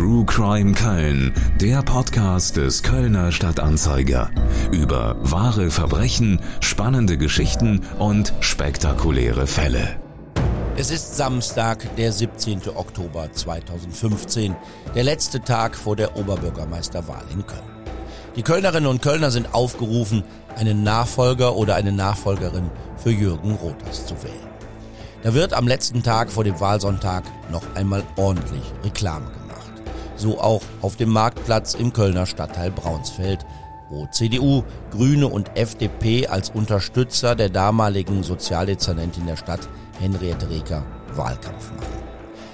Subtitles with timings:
[0.00, 4.30] True Crime Köln, der Podcast des Kölner Stadtanzeiger.
[4.72, 10.00] Über wahre Verbrechen, spannende Geschichten und spektakuläre Fälle.
[10.78, 12.62] Es ist Samstag, der 17.
[12.76, 14.56] Oktober 2015,
[14.94, 17.60] der letzte Tag vor der Oberbürgermeisterwahl in Köln.
[18.36, 20.24] Die Kölnerinnen und Kölner sind aufgerufen,
[20.56, 24.48] einen Nachfolger oder eine Nachfolgerin für Jürgen Rothers zu wählen.
[25.22, 29.39] Da wird am letzten Tag vor dem Wahlsonntag noch einmal ordentlich Reklame gemacht.
[30.20, 33.46] So auch auf dem Marktplatz im Kölner Stadtteil Braunsfeld,
[33.88, 39.66] wo CDU, Grüne und FDP als Unterstützer der damaligen Sozialdezernentin der Stadt,
[39.98, 41.86] Henriette Reker, Wahlkampf machen.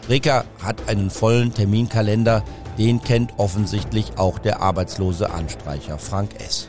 [0.08, 2.44] Reker hat einen vollen Terminkalender,
[2.78, 6.68] den kennt offensichtlich auch der arbeitslose Anstreicher Frank S.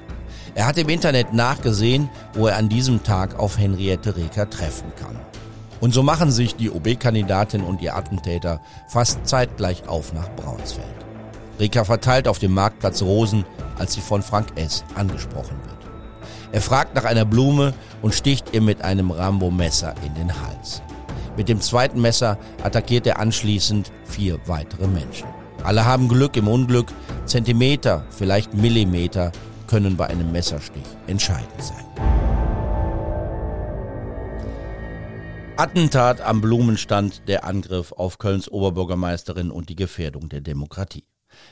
[0.55, 5.19] Er hat im Internet nachgesehen, wo er an diesem Tag auf Henriette Reker treffen kann.
[5.79, 10.85] Und so machen sich die OB-Kandidatin und ihr Attentäter fast zeitgleich auf nach Braunsfeld.
[11.59, 13.45] Rika verteilt auf dem Marktplatz Rosen,
[13.77, 14.83] als sie von Frank S.
[14.95, 15.77] angesprochen wird.
[16.51, 20.81] Er fragt nach einer Blume und sticht ihr mit einem Rambo-Messer in den Hals.
[21.35, 25.27] Mit dem zweiten Messer attackiert er anschließend vier weitere Menschen.
[25.63, 26.87] Alle haben Glück im Unglück.
[27.25, 29.31] Zentimeter, vielleicht Millimeter
[29.67, 32.36] können bei einem Messerstich entscheidend sein.
[35.59, 41.07] Attentat am Blumenstand, der Angriff auf Kölns Oberbürgermeisterin und die Gefährdung der Demokratie.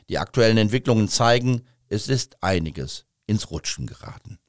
[0.09, 4.39] Die aktuellen Entwicklungen zeigen, es ist einiges ins Rutschen geraten.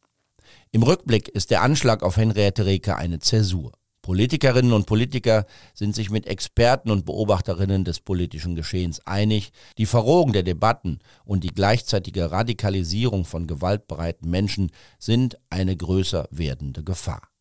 [0.73, 3.73] Im Rückblick ist der Anschlag auf Henriette Reker eine Zäsur.
[4.01, 10.33] Politikerinnen und Politiker sind sich mit Experten und Beobachterinnen des politischen Geschehens einig, die Verrohung
[10.33, 17.34] der Debatten und die gleichzeitige Radikalisierung von gewaltbereiten Menschen sind eine größer werdende Gefahr.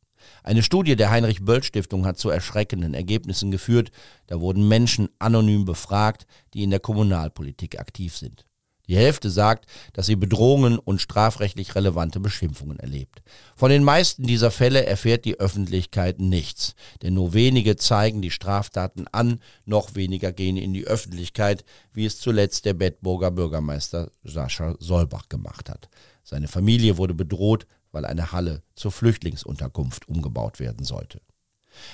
[0.43, 3.91] Eine Studie der Heinrich Böll Stiftung hat zu erschreckenden Ergebnissen geführt.
[4.27, 8.45] Da wurden Menschen anonym befragt, die in der Kommunalpolitik aktiv sind.
[8.87, 13.21] Die Hälfte sagt, dass sie Bedrohungen und strafrechtlich relevante Beschimpfungen erlebt.
[13.55, 19.05] Von den meisten dieser Fälle erfährt die Öffentlichkeit nichts, denn nur wenige zeigen die Straftaten
[19.11, 25.29] an, noch weniger gehen in die Öffentlichkeit, wie es zuletzt der Bedburger Bürgermeister Sascha Solbach
[25.29, 25.87] gemacht hat.
[26.23, 31.21] Seine Familie wurde bedroht, weil eine Halle zur Flüchtlingsunterkunft umgebaut werden sollte.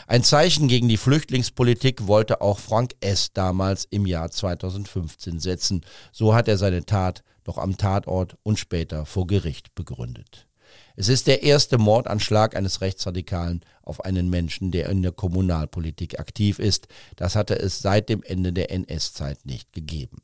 [0.08, 3.32] Ein Zeichen gegen die Flüchtlingspolitik wollte auch Frank S.
[3.34, 5.86] damals im Jahr 2015 setzen.
[6.12, 10.48] So hat er seine Tat noch am Tatort und später vor Gericht begründet.
[10.96, 16.60] Es ist der erste Mordanschlag eines Rechtsradikalen auf einen Menschen, der in der Kommunalpolitik aktiv
[16.60, 16.88] ist.
[17.16, 20.20] Das hatte es seit dem Ende der NS-Zeit nicht gegeben.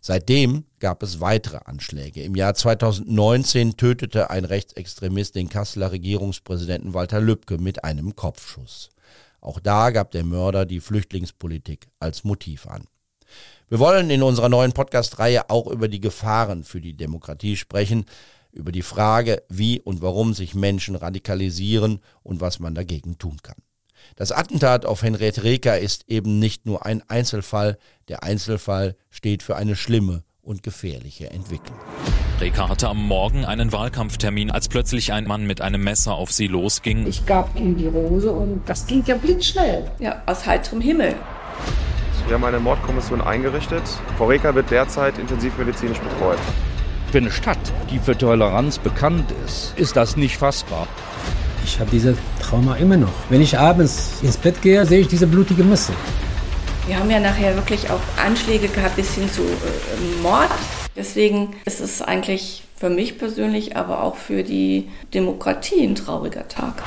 [0.00, 2.22] Seitdem gab es weitere Anschläge.
[2.22, 8.90] Im Jahr 2019 tötete ein Rechtsextremist den Kasseler Regierungspräsidenten Walter Lübcke mit einem Kopfschuss.
[9.40, 12.84] Auch da gab der Mörder die Flüchtlingspolitik als Motiv an.
[13.68, 18.04] Wir wollen in unserer neuen Podcast-Reihe auch über die Gefahren für die Demokratie sprechen,
[18.52, 23.62] über die Frage, wie und warum sich Menschen radikalisieren und was man dagegen tun kann.
[24.16, 27.78] Das Attentat auf Henriette Reker ist eben nicht nur ein Einzelfall,
[28.08, 31.78] der Einzelfall steht für eine schlimme und gefährliche Entwicklung.
[32.40, 36.46] Reka hatte am Morgen einen Wahlkampftermin, als plötzlich ein Mann mit einem Messer auf sie
[36.46, 37.06] losging.
[37.06, 39.90] Ich gab ihm die Rose und das ging ja blitzschnell.
[39.98, 41.14] Ja, aus heiterem Himmel.
[42.26, 43.82] Wir haben eine Mordkommission eingerichtet.
[44.16, 46.38] Frau Reker wird derzeit intensivmedizinisch betreut.
[47.10, 47.58] Für eine Stadt,
[47.90, 50.86] die für Toleranz bekannt ist, ist das nicht fassbar.
[51.64, 53.12] Ich habe diese Trauma immer noch.
[53.28, 55.92] Wenn ich abends ins Bett gehe, sehe ich diese blutige Messe.
[56.86, 60.50] Wir haben ja nachher wirklich auch Anschläge gehabt bis hin zu äh, Mord.
[60.96, 66.82] Deswegen ist es eigentlich für mich persönlich, aber auch für die Demokratie ein trauriger Tag.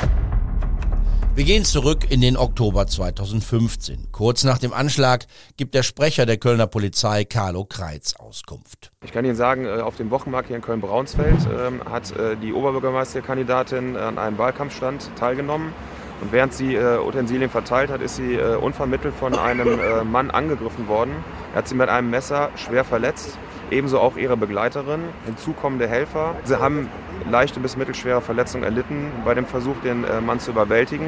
[1.35, 4.09] Wir gehen zurück in den Oktober 2015.
[4.11, 5.25] Kurz nach dem Anschlag
[5.57, 8.91] gibt der Sprecher der Kölner Polizei Carlo Kreitz Auskunft.
[9.03, 12.53] Ich kann Ihnen sagen, äh, auf dem Wochenmarkt hier in Köln-Braunsfeld ähm, hat äh, die
[12.53, 15.73] Oberbürgermeisterkandidatin an einem Wahlkampfstand teilgenommen.
[16.21, 21.15] Und während sie äh, Utensilien verteilt hat, ist sie unvermittelt von einem Mann angegriffen worden.
[21.53, 23.39] Er hat sie mit einem Messer schwer verletzt
[23.71, 26.35] ebenso auch ihre Begleiterin, hinzukommende Helfer.
[26.43, 26.89] Sie haben
[27.29, 31.07] leichte bis mittelschwere Verletzungen erlitten bei dem Versuch, den äh, Mann zu überwältigen.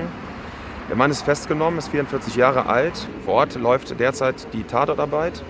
[0.89, 3.07] Der Mann ist festgenommen, ist 44 Jahre alt.
[3.25, 5.43] Vor Ort läuft derzeit die Tatortarbeit.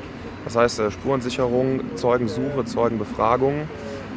[0.46, 3.68] Das heißt äh, Spurensicherung, Zeugensuche, Zeugenbefragung.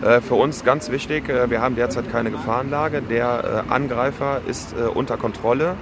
[0.02, 3.02] Äh, für uns ganz wichtig, wir haben derzeit keine Gefahrenlage.
[3.02, 5.75] Der Angreifer ist unter Kontrolle.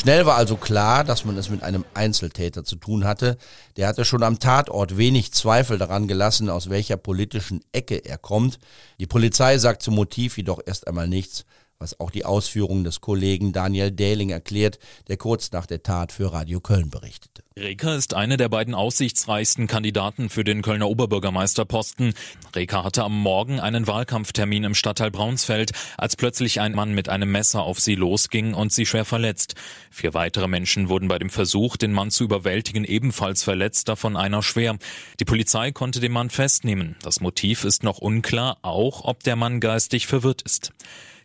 [0.00, 3.36] Schnell war also klar, dass man es mit einem Einzeltäter zu tun hatte.
[3.76, 8.58] Der hatte schon am Tatort wenig Zweifel daran gelassen, aus welcher politischen Ecke er kommt.
[8.98, 11.44] Die Polizei sagt zum Motiv jedoch erst einmal nichts
[11.82, 16.30] was auch die Ausführungen des Kollegen Daniel Dähling erklärt, der kurz nach der Tat für
[16.30, 17.42] Radio Köln berichtete.
[17.60, 22.14] Reker ist einer der beiden aussichtsreichsten Kandidaten für den Kölner Oberbürgermeisterposten.
[22.56, 27.30] Reker hatte am Morgen einen Wahlkampftermin im Stadtteil Braunsfeld, als plötzlich ein Mann mit einem
[27.30, 29.56] Messer auf sie losging und sie schwer verletzt.
[29.90, 34.42] Vier weitere Menschen wurden bei dem Versuch, den Mann zu überwältigen, ebenfalls verletzt, davon einer
[34.42, 34.78] schwer.
[35.20, 36.96] Die Polizei konnte den Mann festnehmen.
[37.02, 40.72] Das Motiv ist noch unklar, auch ob der Mann geistig verwirrt ist.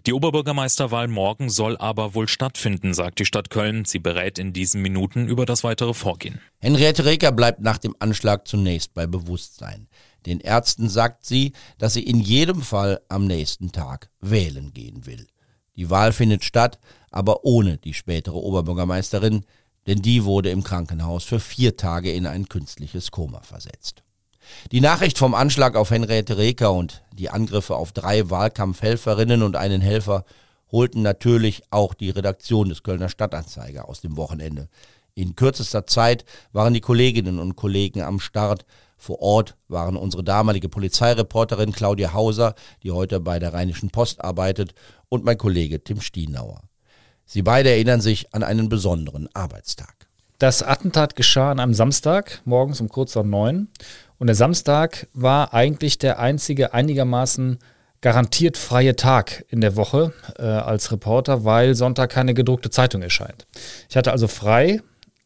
[0.05, 3.85] Die Oberbürgermeisterwahl morgen soll aber wohl stattfinden, sagt die Stadt Köln.
[3.85, 6.39] Sie berät in diesen Minuten über das weitere Vorgehen.
[6.59, 9.87] Henriette Reker bleibt nach dem Anschlag zunächst bei Bewusstsein.
[10.27, 15.25] Den Ärzten sagt sie, dass sie in jedem Fall am nächsten Tag wählen gehen will.
[15.75, 16.79] Die Wahl findet statt,
[17.09, 19.43] aber ohne die spätere Oberbürgermeisterin,
[19.87, 24.03] denn die wurde im Krankenhaus für vier Tage in ein künstliches Koma versetzt.
[24.71, 29.81] Die Nachricht vom Anschlag auf Henriette Reker und die Angriffe auf drei Wahlkampfhelferinnen und einen
[29.81, 30.25] Helfer
[30.71, 34.67] holten natürlich auch die Redaktion des Kölner Stadtanzeiger aus dem Wochenende.
[35.13, 38.65] In kürzester Zeit waren die Kolleginnen und Kollegen am Start.
[38.97, 44.73] Vor Ort waren unsere damalige Polizeireporterin Claudia Hauser, die heute bei der Rheinischen Post arbeitet,
[45.07, 46.61] und mein Kollege Tim Stienauer.
[47.25, 50.07] Sie beide erinnern sich an einen besonderen Arbeitstag.
[50.37, 53.69] Das Attentat geschah an einem Samstag, morgens um kurz nach neun.
[54.17, 57.59] Und der Samstag war eigentlich der einzige einigermaßen
[58.01, 63.47] garantiert freie Tag in der Woche äh, als Reporter, weil Sonntag keine gedruckte Zeitung erscheint.
[63.89, 64.81] Ich hatte also frei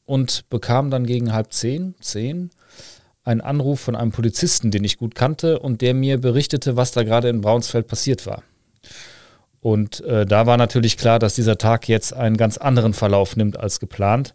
[0.05, 2.51] und bekam dann gegen halb zehn, zehn,
[3.23, 7.03] einen Anruf von einem Polizisten, den ich gut kannte und der mir berichtete, was da
[7.03, 8.43] gerade in Braunsfeld passiert war.
[9.61, 13.59] Und äh, da war natürlich klar, dass dieser Tag jetzt einen ganz anderen Verlauf nimmt
[13.59, 14.33] als geplant.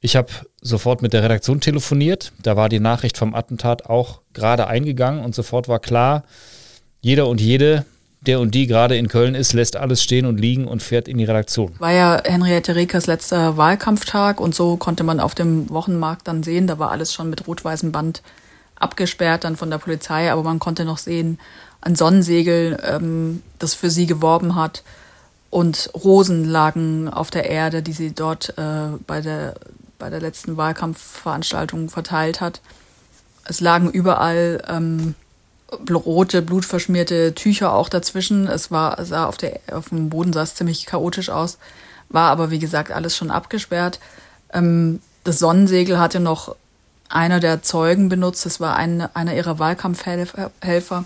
[0.00, 0.28] Ich habe
[0.62, 2.32] sofort mit der Redaktion telefoniert.
[2.42, 6.24] Da war die Nachricht vom Attentat auch gerade eingegangen und sofort war klar,
[7.02, 7.84] jeder und jede,
[8.22, 11.18] der und die gerade in Köln ist, lässt alles stehen und liegen und fährt in
[11.18, 11.74] die Redaktion.
[11.78, 16.66] War ja Henriette Rekers letzter Wahlkampftag und so konnte man auf dem Wochenmarkt dann sehen,
[16.66, 18.22] da war alles schon mit rot-weißem Band
[18.76, 21.38] abgesperrt dann von der Polizei, aber man konnte noch sehen,
[21.82, 24.82] ein Sonnensegel, ähm, das für sie geworben hat
[25.50, 29.54] und Rosen lagen auf der Erde, die sie dort äh, bei der
[30.00, 32.60] bei der letzten Wahlkampfveranstaltung verteilt hat.
[33.44, 35.14] Es lagen überall ähm,
[35.88, 38.48] rote, blutverschmierte Tücher auch dazwischen.
[38.48, 41.58] Es war, sah auf, der, auf dem Boden sah es ziemlich chaotisch aus,
[42.08, 44.00] war aber wie gesagt alles schon abgesperrt.
[44.52, 46.56] Ähm, das Sonnensegel hatte noch
[47.08, 51.04] einer der Zeugen benutzt, das war ein, einer ihrer Wahlkampfhelfer,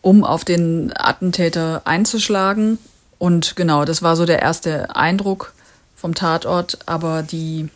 [0.00, 2.78] um auf den Attentäter einzuschlagen.
[3.18, 5.52] Und genau, das war so der erste Eindruck
[5.94, 7.68] vom Tatort, aber die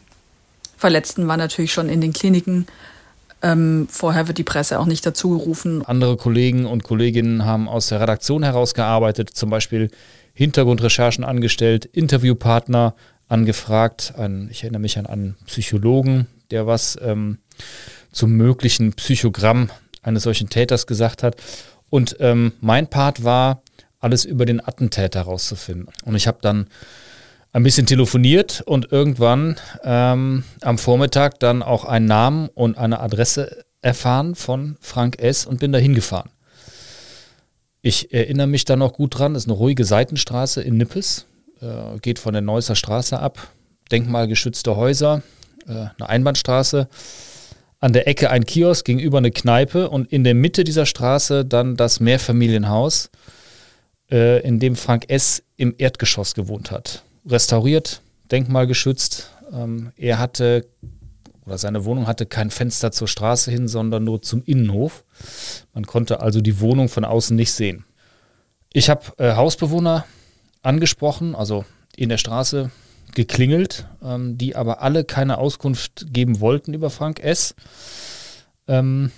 [0.77, 2.67] Verletzten waren natürlich schon in den Kliniken.
[3.43, 5.85] Ähm, vorher wird die Presse auch nicht dazu gerufen.
[5.85, 9.91] Andere Kollegen und Kolleginnen haben aus der Redaktion herausgearbeitet, zum Beispiel
[10.33, 12.95] Hintergrundrecherchen angestellt, Interviewpartner
[13.29, 14.15] angefragt.
[14.17, 17.39] Ein, ich erinnere mich an einen Psychologen, der was ähm,
[18.13, 19.71] zum möglichen Psychogramm
[20.03, 21.37] eines solchen Täters gesagt hat.
[21.91, 23.63] Und ähm, mein Part war,
[24.01, 25.89] alles über den Attentäter herauszufinden.
[26.05, 26.67] Und ich habe dann
[27.55, 33.65] ein bisschen telefoniert und irgendwann ähm, am Vormittag dann auch einen Namen und eine Adresse
[33.81, 35.47] erfahren von Frank S.
[35.47, 36.31] und bin da hingefahren.
[37.81, 41.27] Ich erinnere mich da noch gut dran, das ist eine ruhige Seitenstraße in Nippes,
[41.61, 43.47] äh, geht von der Neusser Straße ab,
[43.93, 45.23] denkmalgeschützte Häuser,
[45.69, 46.89] äh, eine Einbahnstraße,
[47.79, 51.77] an der Ecke ein Kiosk, gegenüber eine Kneipe und in der Mitte dieser Straße dann
[51.77, 53.11] das Mehrfamilienhaus,
[54.11, 55.45] äh, in dem Frank S.
[55.57, 59.31] im Erdgeschoss gewohnt hat restauriert, denkmalgeschützt.
[59.53, 60.67] Ähm, er hatte,
[61.45, 65.05] oder seine Wohnung hatte kein Fenster zur Straße hin, sondern nur zum Innenhof.
[65.73, 67.85] Man konnte also die Wohnung von außen nicht sehen.
[68.73, 70.05] Ich habe äh, Hausbewohner
[70.63, 71.65] angesprochen, also
[71.97, 72.71] in der Straße
[73.15, 77.55] geklingelt, ähm, die aber alle keine Auskunft geben wollten über Frank S.
[78.67, 79.13] Ähm,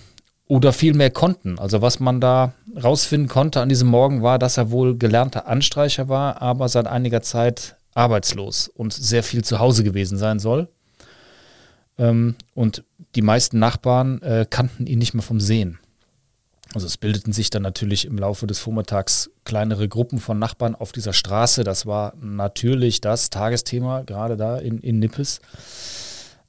[0.49, 1.59] oder viel mehr konnten.
[1.59, 6.09] Also was man da rausfinden konnte an diesem Morgen war, dass er wohl gelernter Anstreicher
[6.09, 10.69] war, aber seit einiger Zeit arbeitslos und sehr viel zu Hause gewesen sein soll.
[11.99, 12.85] Ähm, und
[13.15, 15.79] die meisten Nachbarn äh, kannten ihn nicht mehr vom Sehen.
[16.75, 20.93] Also es bildeten sich dann natürlich im Laufe des Vormittags kleinere Gruppen von Nachbarn auf
[20.93, 21.65] dieser Straße.
[21.65, 25.41] Das war natürlich das Tagesthema, gerade da in, in Nippes.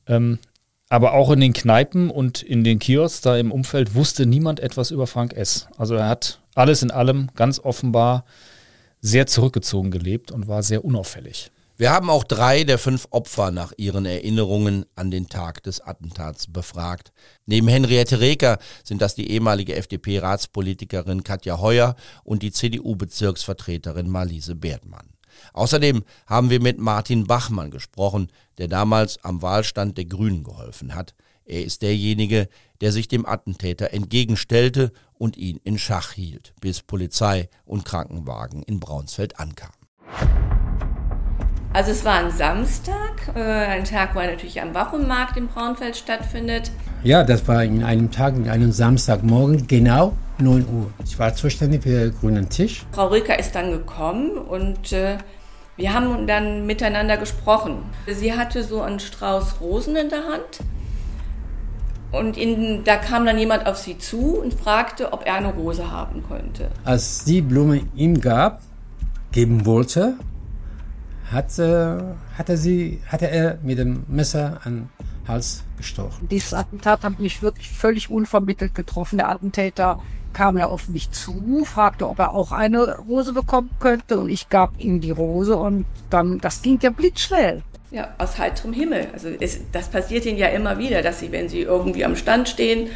[0.06, 0.40] Ähm,
[0.90, 4.92] Aber auch in den Kneipen und in den Kiosks da im Umfeld wusste niemand etwas
[4.92, 5.68] über Frank S.
[5.78, 8.26] Also er hat alles in allem ganz offenbar
[9.02, 11.52] sehr zurückgezogen gelebt und war sehr unauffällig.
[11.80, 16.48] Wir haben auch drei der fünf Opfer nach ihren Erinnerungen an den Tag des Attentats
[16.48, 17.12] befragt.
[17.46, 25.10] Neben Henriette Reker sind das die ehemalige FDP-Ratspolitikerin Katja Heuer und die CDU-Bezirksvertreterin Marlise Berdmann.
[25.54, 31.14] Außerdem haben wir mit Martin Bachmann gesprochen, der damals am Wahlstand der Grünen geholfen hat.
[31.48, 32.50] Er ist derjenige,
[32.82, 38.82] der sich dem Attentäter entgegenstellte und ihn in Schach hielt, bis Polizei und Krankenwagen in
[38.82, 39.74] Braunsfeld ankamen.
[41.72, 46.72] Also es war ein Samstag, äh, ein Tag, wo natürlich am Wochenmarkt in Braunfeld stattfindet.
[47.04, 50.92] Ja, das war in einem Tag, in einem Samstagmorgen, genau 9 Uhr.
[51.06, 52.86] Ich war zuständig für den grünen Tisch.
[52.92, 55.18] Frau Rücker ist dann gekommen und äh,
[55.78, 57.84] wir haben dann miteinander gesprochen.
[58.08, 60.60] Sie hatte so einen Strauß Rosen in der Hand.
[62.18, 65.90] Und in, da kam dann jemand auf sie zu und fragte, ob er eine Rose
[65.92, 66.70] haben könnte.
[66.84, 68.62] Als die Blume ihm gab,
[69.32, 70.16] geben wollte,
[71.32, 76.28] hatte, hatte, sie, hatte er mit dem Messer an den Hals gestochen.
[76.30, 79.18] Dieses Attentat hat mich wirklich völlig unvermittelt getroffen.
[79.18, 80.00] Der Attentäter
[80.34, 84.50] kam er auf mich zu, fragte, ob er auch eine Rose bekommen könnte und ich
[84.50, 87.64] gab ihm die Rose und dann, das ging ja blitzschnell.
[87.92, 89.08] Ja, aus heiterem Himmel.
[89.14, 92.50] Also es, das passiert ihnen ja immer wieder, dass sie, wenn sie irgendwie am Stand
[92.50, 92.90] stehen,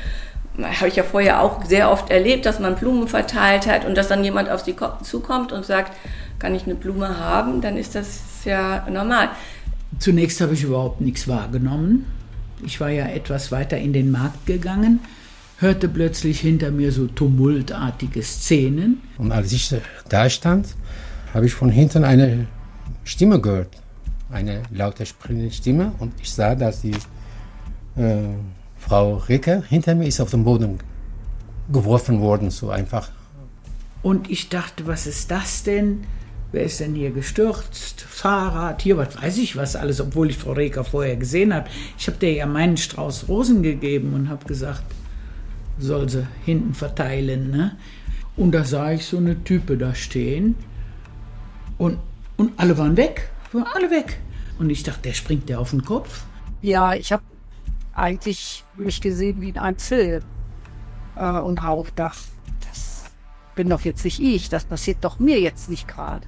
[0.61, 4.09] habe ich ja vorher auch sehr oft erlebt, dass man Blumen verteilt hat und dass
[4.09, 5.93] dann jemand auf sie zukommt und sagt,
[6.39, 9.29] kann ich eine Blume haben, dann ist das ja normal.
[9.99, 12.05] Zunächst habe ich überhaupt nichts wahrgenommen.
[12.65, 14.99] Ich war ja etwas weiter in den Markt gegangen
[15.61, 19.01] hörte plötzlich hinter mir so tumultartige Szenen.
[19.17, 19.73] Und als ich
[20.09, 20.75] da stand,
[21.33, 22.47] habe ich von hinten eine
[23.03, 23.77] Stimme gehört.
[24.31, 25.93] Eine laute, sprechende Stimme.
[25.99, 26.95] Und ich sah, dass die
[27.95, 28.29] äh,
[28.77, 30.79] Frau Ricker hinter mir ist auf den Boden
[31.71, 33.09] geworfen worden, so einfach.
[34.01, 36.05] Und ich dachte, was ist das denn?
[36.51, 38.01] Wer ist denn hier gestürzt?
[38.01, 41.69] Fahrrad, hier, was weiß ich was alles, obwohl ich Frau Reker vorher gesehen habe.
[41.97, 44.83] Ich habe dir ja meinen Strauß Rosen gegeben und habe gesagt,
[45.79, 47.51] soll sie hinten verteilen.
[47.51, 47.77] Ne?
[48.35, 50.55] Und da sah ich so eine Type da stehen
[51.77, 51.97] und,
[52.37, 54.19] und alle waren weg, waren alle weg.
[54.59, 56.23] Und ich dachte, der springt der auf den Kopf.
[56.61, 57.23] Ja, ich habe
[57.93, 60.23] eigentlich mich gesehen wie in einem Film
[61.15, 62.19] äh, und auch gedacht,
[62.67, 63.05] das
[63.55, 66.27] bin doch jetzt nicht ich, das passiert doch mir jetzt nicht gerade.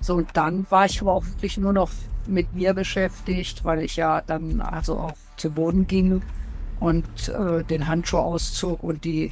[0.00, 1.90] So, und dann war ich aber auch wirklich nur noch
[2.26, 6.22] mit mir beschäftigt, weil ich ja dann also auch zu Boden ging
[6.80, 9.30] und äh, den Handschuh auszog und die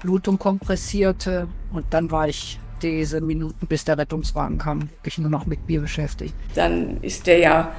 [0.00, 1.48] Blutung kompressierte.
[1.72, 5.80] Und dann war ich diese Minuten, bis der Rettungswagen kam, wirklich nur noch mit mir
[5.80, 6.34] beschäftigt.
[6.54, 7.72] Dann ist der ja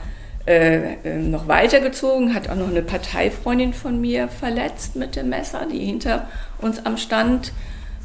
[0.48, 5.68] äh, äh, noch weitergezogen, hat auch noch eine Parteifreundin von mir verletzt mit dem Messer,
[5.70, 6.28] die hinter
[6.60, 7.52] uns am Stand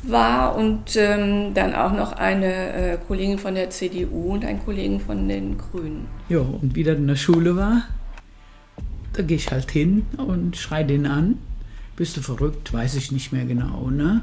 [0.03, 4.99] war und ähm, dann auch noch eine äh, Kollegin von der CDU und ein Kollegen
[4.99, 6.09] von den Grünen.
[6.29, 7.85] Ja, und wie das in der Schule war,
[9.13, 11.39] da gehe ich halt hin und schreie den an.
[11.95, 12.73] Bist du verrückt?
[12.73, 14.23] Weiß ich nicht mehr genau, ne?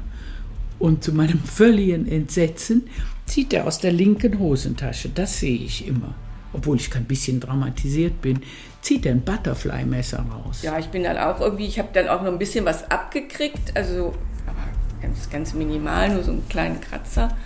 [0.80, 2.88] Und zu meinem völligen Entsetzen
[3.26, 6.14] zieht er aus der linken Hosentasche, das sehe ich immer,
[6.54, 8.40] obwohl ich kein bisschen dramatisiert bin,
[8.80, 10.62] zieht er ein Butterfly-Messer raus.
[10.62, 13.76] Ja, ich bin dann auch irgendwie, ich habe dann auch noch ein bisschen was abgekriegt,
[13.76, 14.14] also
[14.46, 17.36] aber ganz, ganz minimal, nur so einen kleinen Kratzer.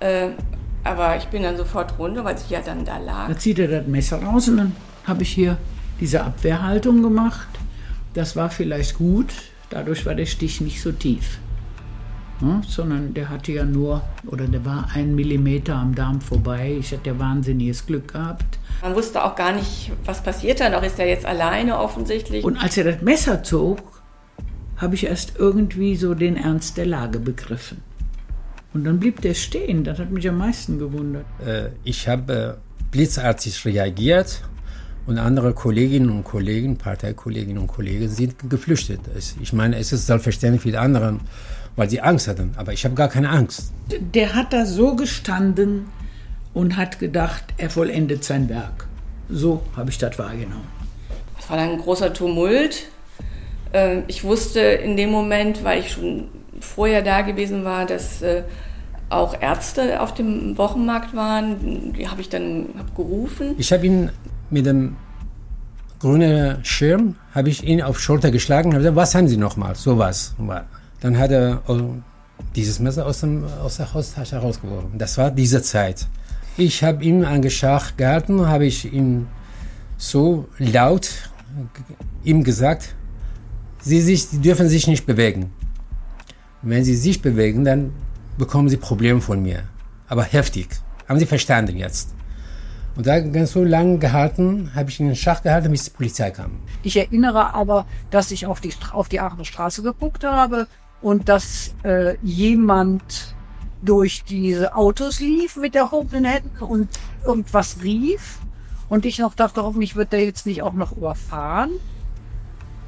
[0.00, 0.28] Äh,
[0.84, 3.28] aber ich bin dann sofort runter, weil sie ja dann da lag.
[3.28, 5.56] Da zieht er das Messer raus und dann habe ich hier
[6.00, 7.48] diese Abwehrhaltung gemacht.
[8.12, 9.32] Das war vielleicht gut,
[9.70, 11.38] dadurch war der Stich nicht so tief.
[12.44, 16.76] Ja, sondern der hatte ja nur, oder der war ein Millimeter am Darm vorbei.
[16.78, 18.58] Ich hatte ja wahnsinniges Glück gehabt.
[18.82, 20.82] Man wusste auch gar nicht, was passiert da noch.
[20.82, 22.44] Ist er jetzt alleine offensichtlich?
[22.44, 24.02] Und als er das Messer zog,
[24.76, 27.82] habe ich erst irgendwie so den Ernst der Lage begriffen.
[28.72, 29.84] Und dann blieb der stehen.
[29.84, 31.24] Das hat mich am meisten gewundert.
[31.46, 32.54] Äh, ich habe äh,
[32.90, 34.42] blitzartig reagiert
[35.06, 39.00] und andere Kolleginnen und Kollegen, Parteikolleginnen und Kollegen sind geflüchtet.
[39.40, 41.20] Ich meine, es ist selbstverständlich für die anderen,
[41.76, 42.54] weil sie Angst hatten.
[42.56, 43.72] Aber ich habe gar keine Angst.
[43.88, 45.86] Der hat da so gestanden
[46.52, 48.86] und hat gedacht, er vollendet sein Werk.
[49.28, 50.68] So habe ich das wahrgenommen.
[51.38, 52.84] Es war dann ein großer Tumult.
[53.72, 56.28] Ähm, ich wusste in dem Moment, weil ich schon
[56.60, 58.44] vorher da gewesen war, dass äh,
[59.10, 61.92] auch Ärzte auf dem Wochenmarkt waren.
[61.92, 62.66] Die habe ich dann
[62.96, 63.54] gerufen.
[63.58, 64.10] Ich habe ihn
[64.50, 64.96] mit dem
[65.98, 69.74] grünen Schirm, habe ich ihn auf Schulter geschlagen und gesagt, was haben Sie noch mal?
[71.04, 71.60] Dann hat er
[72.56, 74.96] dieses Messer aus, dem, aus der Haustasche herausgeworfen.
[74.96, 76.06] Das war diese Zeit.
[76.56, 79.26] Ich habe ihn angeschaut gehalten, habe ich ihn
[79.98, 81.10] so laut
[82.24, 82.94] ihm gesagt,
[83.82, 85.52] sie, sich, sie dürfen sich nicht bewegen.
[86.62, 87.92] Wenn sie sich bewegen, dann
[88.38, 89.64] bekommen sie Probleme von mir.
[90.08, 90.68] Aber heftig.
[91.06, 92.14] Haben sie verstanden jetzt?
[92.96, 96.30] Und da ganz so lange gehalten, habe ich ihn in Schach gehalten, bis die Polizei
[96.30, 96.52] kam.
[96.82, 100.66] Ich erinnere aber, dass ich auf die, auf die Aachener Straße geguckt habe
[101.04, 103.36] und dass äh, jemand
[103.82, 106.88] durch diese Autos lief mit erhobenen Händen und
[107.26, 108.38] irgendwas rief.
[108.88, 111.72] Und ich noch dachte, hoffentlich wird der jetzt nicht auch noch überfahren.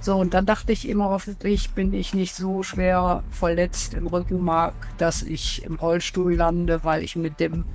[0.00, 4.74] So, und dann dachte ich immer, hoffentlich bin ich nicht so schwer verletzt im Rückenmark,
[4.96, 7.66] dass ich im Rollstuhl lande, weil ich mit dem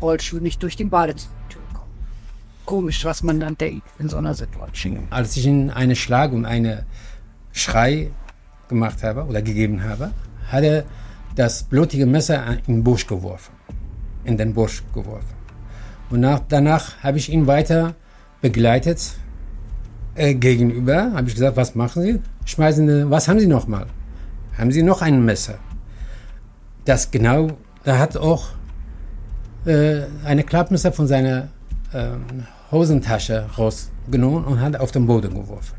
[0.00, 1.90] Rollstuhl nicht durch die Badezimmertür komme.
[2.64, 5.06] Komisch, was man dann denkt in so einer Situation.
[5.10, 6.86] Als ich ihn einen Schlag und einen
[7.52, 8.10] Schrei
[8.72, 10.10] gemacht habe oder gegeben habe,
[10.50, 10.84] hat er
[11.34, 13.52] das blutige Messer in den Busch geworfen.
[14.24, 15.34] In den Busch geworfen.
[16.10, 17.94] Und nach, danach habe ich ihn weiter
[18.40, 19.14] begleitet.
[20.14, 22.20] Äh, gegenüber habe ich gesagt, was machen Sie?
[22.44, 23.86] Schmeißen Sie, was haben Sie noch mal?
[24.58, 25.58] Haben Sie noch ein Messer?
[26.84, 27.48] Das genau,
[27.84, 28.48] da hat auch
[29.64, 31.48] äh, eine Klappmesser von seiner
[31.92, 32.08] äh,
[32.70, 35.76] Hosentasche rausgenommen und hat auf den Boden geworfen.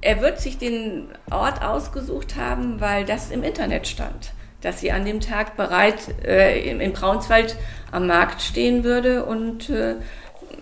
[0.00, 5.04] Er wird sich den Ort ausgesucht haben, weil das im Internet stand dass sie an
[5.04, 7.56] dem Tag bereit äh, in Braunswald
[7.92, 9.96] am Markt stehen würde und äh,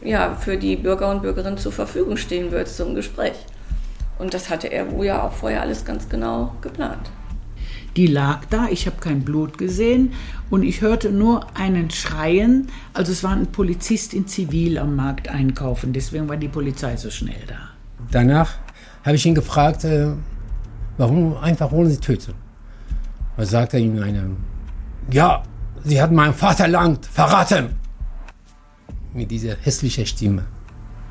[0.03, 3.35] ja, für die Bürger und Bürgerinnen zur Verfügung stehen würde zum Gespräch.
[4.19, 7.11] Und das hatte er wohl ja auch vorher alles ganz genau geplant.
[7.97, 10.13] Die lag da, ich habe kein Blut gesehen
[10.51, 12.69] und ich hörte nur einen Schreien.
[12.93, 17.11] Also es war ein Polizist in Zivil am Markt einkaufen, deswegen war die Polizei so
[17.11, 17.71] schnell da.
[18.11, 18.59] Danach
[19.05, 20.09] habe ich ihn gefragt, äh,
[20.97, 22.35] warum einfach wollen Sie töten?
[23.37, 24.37] Was sagt er ihm einem?
[25.13, 25.43] Ja,
[25.85, 27.77] sie hat mein Vaterland verraten.
[29.15, 30.45] Mit dieser hässlichen Stimme.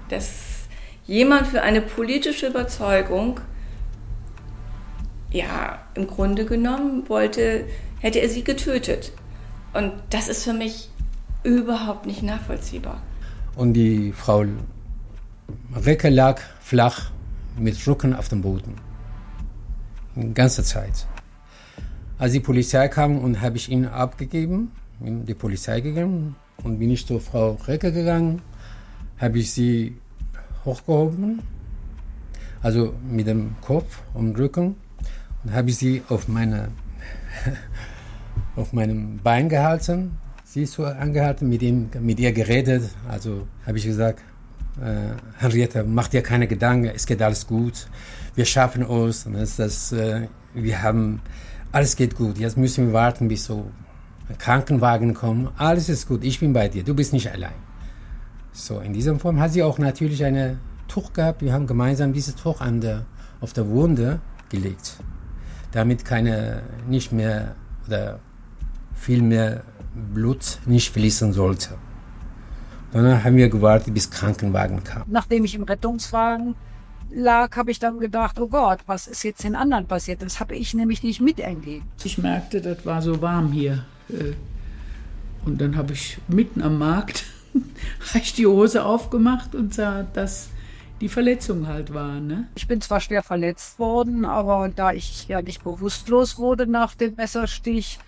[0.09, 0.67] Dass
[1.05, 3.39] jemand für eine politische Überzeugung,
[5.31, 7.65] ja, im Grunde genommen wollte,
[7.99, 9.11] hätte er sie getötet.
[9.73, 10.89] Und das ist für mich
[11.43, 13.01] überhaupt nicht nachvollziehbar.
[13.55, 14.45] Und die Frau
[15.75, 17.11] Recke lag flach
[17.57, 18.75] mit Rücken auf dem Boden.
[20.15, 21.07] Die ganze Zeit.
[22.17, 27.05] Als die Polizei kam und habe ich ihn abgegeben, die Polizei gegeben und bin ich
[27.05, 28.41] zur Frau Recke gegangen,
[29.17, 29.97] habe ich sie
[30.65, 31.41] hochgehoben,
[32.61, 34.75] also mit dem Kopf und Rücken
[35.43, 36.69] und habe sie auf meine
[38.55, 43.85] auf meinem Bein gehalten, sie so angehalten, mit ihm, mit ihr geredet, also habe ich
[43.85, 44.21] gesagt,
[44.81, 47.87] äh, Henriette, mach dir keine Gedanken, es geht alles gut,
[48.35, 49.15] wir schaffen und
[49.57, 51.21] das, äh, wir haben
[51.71, 52.37] alles geht gut.
[52.37, 53.69] Jetzt müssen wir warten, bis so
[54.37, 55.49] Krankenwagen kommt.
[55.57, 57.53] Alles ist gut, ich bin bei dir, du bist nicht allein.
[58.51, 61.41] So, in dieser Form hat sie auch natürlich eine Tuch gehabt.
[61.41, 63.05] Wir haben gemeinsam dieses Tuch an der,
[63.41, 64.97] auf der Wunde gelegt,
[65.71, 68.19] damit keine, nicht mehr oder
[68.95, 69.63] viel mehr
[70.13, 71.75] Blut nicht fließen sollte.
[73.03, 75.03] Dann haben wir gewartet, bis Krankenwagen kam.
[75.07, 76.55] Nachdem ich im Rettungswagen
[77.11, 80.21] lag, habe ich dann gedacht, oh Gott, was ist jetzt den anderen passiert?
[80.21, 81.85] Das habe ich nämlich nicht miterlebt.
[82.03, 83.85] Ich merkte, das war so warm hier.
[84.09, 84.33] Äh,
[85.45, 87.23] und dann habe ich mitten am Markt
[88.15, 90.49] ich die Hose aufgemacht und sah, dass
[91.01, 92.19] die Verletzung halt war.
[92.19, 92.47] Ne?
[92.55, 97.15] Ich bin zwar schwer verletzt worden, aber da ich ja nicht bewusstlos wurde nach dem
[97.15, 97.99] Messerstich,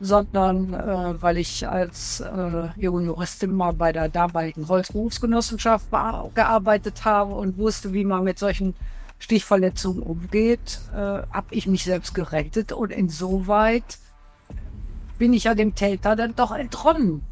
[0.00, 5.86] sondern äh, weil ich als äh, junge Juristin mal bei der damaligen Holzberufsgenossenschaft
[6.34, 8.74] gearbeitet habe und wusste, wie man mit solchen
[9.18, 13.98] Stichverletzungen umgeht, äh, habe ich mich selbst gerettet und insoweit
[15.18, 17.22] bin ich ja dem Täter dann doch entronnen.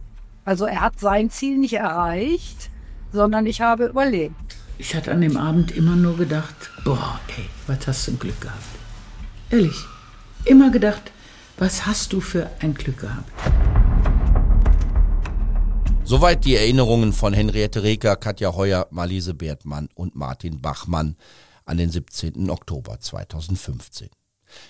[0.45, 2.71] Also er hat sein Ziel nicht erreicht,
[3.13, 4.57] sondern ich habe überlebt.
[4.79, 8.41] Ich hatte an dem Abend immer nur gedacht, boah, ey, was hast du ein Glück
[8.41, 8.63] gehabt.
[9.51, 9.77] Ehrlich,
[10.45, 11.13] immer gedacht,
[11.57, 13.31] was hast du für ein Glück gehabt?
[16.05, 21.17] Soweit die Erinnerungen von Henriette Reker, Katja Heuer, Marlise Bertmann und Martin Bachmann
[21.65, 22.51] an den 17.
[22.51, 24.11] Oktober 2015.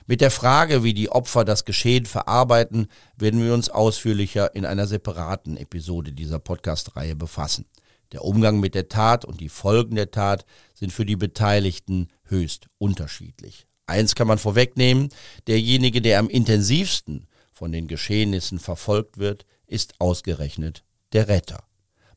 [0.06, 4.86] Mit der Frage, wie die Opfer das Geschehen verarbeiten, werden wir uns ausführlicher in einer
[4.86, 7.66] separaten Episode dieser Podcast-Reihe befassen.
[8.12, 12.68] Der Umgang mit der Tat und die Folgen der Tat sind für die Beteiligten höchst
[12.78, 13.66] unterschiedlich.
[13.86, 15.10] Eins kann man vorwegnehmen,
[15.46, 21.64] derjenige, der am intensivsten von den Geschehnissen verfolgt wird, ist ausgerechnet der Retter.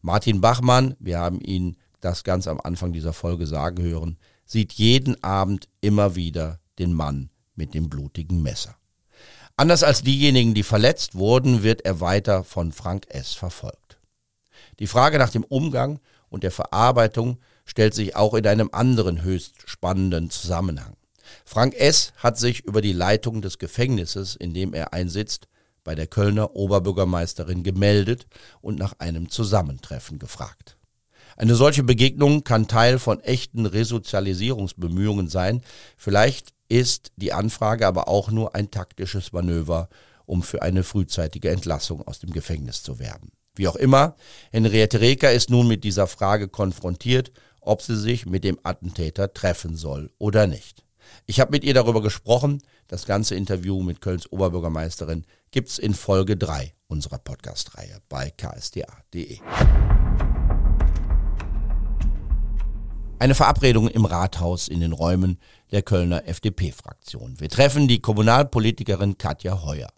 [0.02, 5.22] Martin Bachmann, wir haben ihn das ganz am Anfang dieser Folge sagen hören, sieht jeden
[5.24, 8.78] Abend immer wieder den Mann mit dem blutigen Messer.
[9.58, 13.34] Anders als diejenigen, die verletzt wurden, wird er weiter von Frank S.
[13.34, 14.00] verfolgt.
[14.80, 16.00] Die Frage nach dem Umgang
[16.30, 20.97] und der Verarbeitung stellt sich auch in einem anderen höchst spannenden Zusammenhang.
[21.46, 22.13] Frank S.
[22.18, 25.48] hat sich über die Leitung des Gefängnisses, in dem er einsitzt,
[25.84, 28.28] bei der Kölner Oberbürgermeisterin gemeldet
[28.62, 30.78] und nach einem Zusammentreffen gefragt.
[31.38, 35.62] Eine solche Begegnung kann Teil von echten Resozialisierungsbemühungen sein.
[35.96, 39.88] Vielleicht ist die Anfrage aber auch nur ein taktisches Manöver,
[40.26, 43.32] um für eine frühzeitige Entlassung aus dem Gefängnis zu werben.
[43.56, 44.16] Wie auch immer,
[44.52, 49.76] Henriette Reker ist nun mit dieser Frage konfrontiert, ob sie sich mit dem Attentäter treffen
[49.76, 50.87] soll oder nicht.
[51.26, 52.62] Ich habe mit ihr darüber gesprochen.
[52.88, 59.39] Das ganze Interview mit Kölns Oberbürgermeisterin gibt's in Folge 3 unserer Podcast-Reihe bei ksda.de.
[63.20, 65.39] Eine Verabredung im Rathaus in den Räumen
[65.72, 67.39] der Kölner FDP-Fraktion.
[67.39, 69.89] Wir treffen die Kommunalpolitikerin Katja Heuer.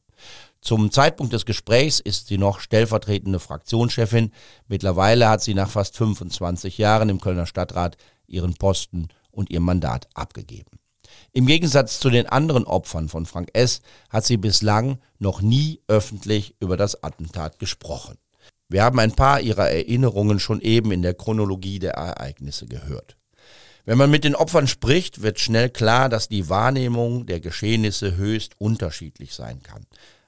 [0.62, 4.32] Zum Zeitpunkt des Gesprächs ist sie noch stellvertretende Fraktionschefin.
[4.68, 10.08] Mittlerweile hat sie nach fast 25 Jahren im Kölner Stadtrat ihren Posten und ihr Mandat
[10.14, 10.79] abgegeben.
[11.32, 13.82] Im Gegensatz zu den anderen Opfern von Frank S.
[14.10, 18.18] hat sie bislang noch nie öffentlich über das Attentat gesprochen.
[18.68, 23.18] Wir haben ein paar ihrer Erinnerungen schon eben in der Chronologie der Ereignisse gehört.
[23.86, 28.54] Wenn man mit den Opfern spricht, wird schnell klar, dass die Wahrnehmung der Geschehnisse höchst
[28.60, 29.86] unterschiedlich sein kann.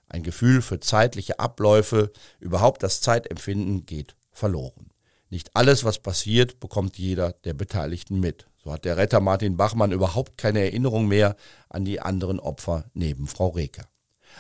[0.08, 4.90] Ein Gefühl für zeitliche Abläufe, überhaupt das Zeitempfinden geht verloren.
[5.30, 8.48] Nicht alles, was passiert, bekommt jeder der Beteiligten mit.
[8.64, 11.36] So hat der Retter Martin Bachmann überhaupt keine Erinnerung mehr
[11.70, 13.86] an die anderen Opfer neben Frau Reker.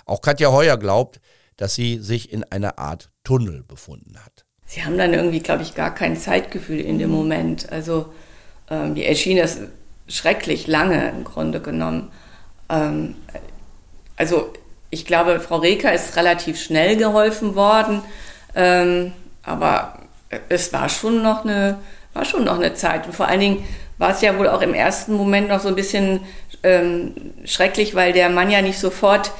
[0.05, 1.19] Auch Katja Heuer glaubt,
[1.57, 4.45] dass sie sich in einer Art Tunnel befunden hat.
[4.65, 7.71] Sie haben dann irgendwie, glaube ich, gar kein Zeitgefühl in dem Moment.
[7.71, 8.13] Also
[8.69, 9.59] ähm, mir erschien das
[10.07, 12.11] schrecklich lange im Grunde genommen.
[12.69, 13.15] Ähm,
[14.15, 14.53] also
[14.91, 18.01] ich glaube, Frau Reker ist relativ schnell geholfen worden,
[18.55, 19.99] ähm, aber
[20.49, 21.79] es war schon noch eine,
[22.13, 23.07] war schon noch eine Zeit.
[23.07, 23.67] Und vor allen Dingen
[24.01, 26.21] war es ja wohl auch im ersten Moment noch so ein bisschen
[26.63, 27.13] ähm,
[27.45, 29.31] schrecklich, weil der Mann ja nicht sofort,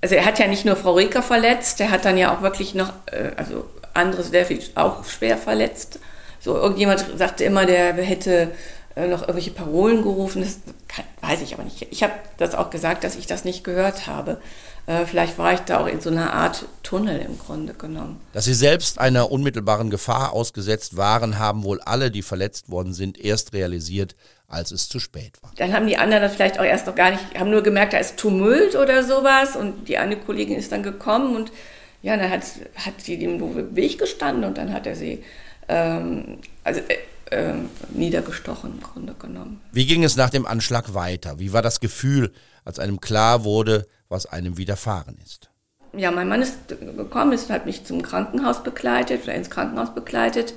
[0.00, 2.76] also er hat ja nicht nur Frau Reker verletzt, der hat dann ja auch wirklich
[2.76, 5.98] noch, äh, also anderes sehr viel auch schwer verletzt.
[6.38, 8.52] So irgendjemand sagte immer, der hätte
[8.94, 10.42] äh, noch irgendwelche Parolen gerufen.
[10.42, 11.84] Das kann, weiß ich aber nicht.
[11.90, 14.40] Ich habe das auch gesagt, dass ich das nicht gehört habe.
[14.88, 18.20] Äh, vielleicht war ich da auch in so einer Art Tunnel im Grunde genommen.
[18.32, 23.22] Dass sie selbst einer unmittelbaren Gefahr ausgesetzt waren, haben wohl alle, die verletzt worden sind,
[23.22, 24.16] erst realisiert,
[24.48, 25.52] als es zu spät war.
[25.58, 27.98] Dann haben die anderen das vielleicht auch erst noch gar nicht, haben nur gemerkt, da
[27.98, 31.52] ist Tumult oder sowas und die eine Kollegin ist dann gekommen und
[32.00, 32.44] ja, dann hat,
[32.76, 35.22] hat sie dem Weg gestanden und dann hat er sie,
[35.68, 36.96] ähm, also äh,
[37.30, 37.52] äh,
[37.90, 39.60] niedergestochen im Grunde genommen.
[39.70, 41.38] Wie ging es nach dem Anschlag weiter?
[41.38, 42.32] Wie war das Gefühl,
[42.64, 45.50] als einem klar wurde, was einem widerfahren ist?
[45.92, 50.54] Ja, mein Mann ist gekommen, ist, hat mich zum Krankenhaus begleitet oder ins Krankenhaus begleitet.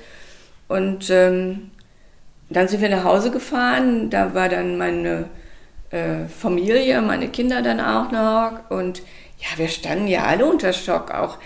[0.67, 1.71] Und ähm,
[2.49, 4.09] dann sind wir nach Hause gefahren.
[4.09, 5.29] Da war dann meine
[5.89, 8.69] äh, Familie, meine Kinder dann auch noch.
[8.69, 8.99] Und
[9.39, 11.11] ja, wir standen ja alle unter Schock.
[11.11, 11.37] Auch,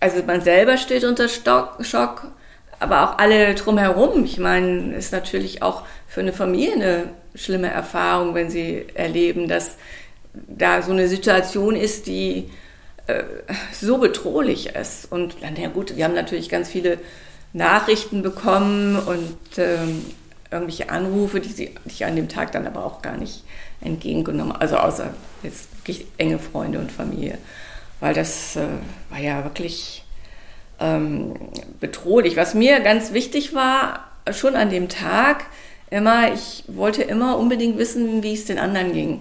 [0.00, 2.28] also man selber steht unter Stock, Schock
[2.80, 4.24] aber auch alle drumherum.
[4.24, 9.76] Ich meine, ist natürlich auch für eine Familie eine schlimme Erfahrung, wenn sie erleben, dass
[10.34, 12.50] da so eine Situation ist, die
[13.06, 13.22] äh,
[13.72, 15.10] so bedrohlich ist.
[15.10, 16.98] Und dann, ja gut, wir haben natürlich ganz viele
[17.52, 20.04] Nachrichten bekommen und ähm,
[20.50, 23.44] irgendwelche Anrufe, die, sie, die ich an dem Tag dann aber auch gar nicht
[23.80, 27.38] entgegengenommen Also außer jetzt wirklich enge Freunde und Familie.
[28.00, 28.66] Weil das äh,
[29.10, 30.04] war ja wirklich
[30.80, 31.34] ähm,
[31.80, 32.36] bedrohlich.
[32.36, 35.44] Was mir ganz wichtig war, schon an dem Tag,
[35.90, 39.20] immer, ich wollte immer unbedingt wissen, wie es den anderen ging.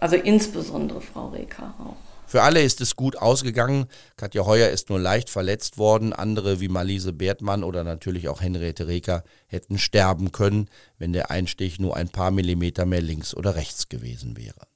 [0.00, 1.96] Also insbesondere Frau Reker auch.
[2.26, 3.86] Für alle ist es gut ausgegangen.
[4.16, 6.12] Katja Heuer ist nur leicht verletzt worden.
[6.12, 11.80] Andere wie Malise Bertmann oder natürlich auch Henriette Reker hätten sterben können, wenn der Einstich
[11.80, 14.66] nur ein paar Millimeter mehr links oder rechts gewesen wäre.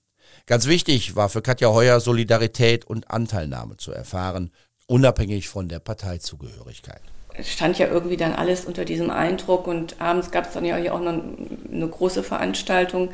[0.46, 4.50] Ganz wichtig war für Katja Heuer Solidarität und Anteilnahme zu erfahren
[4.87, 7.00] unabhängig von der Parteizugehörigkeit.
[7.40, 11.01] Stand ja irgendwie dann alles unter diesem Eindruck und abends gab es dann ja auch
[11.01, 11.14] noch
[11.73, 13.11] eine große Veranstaltung,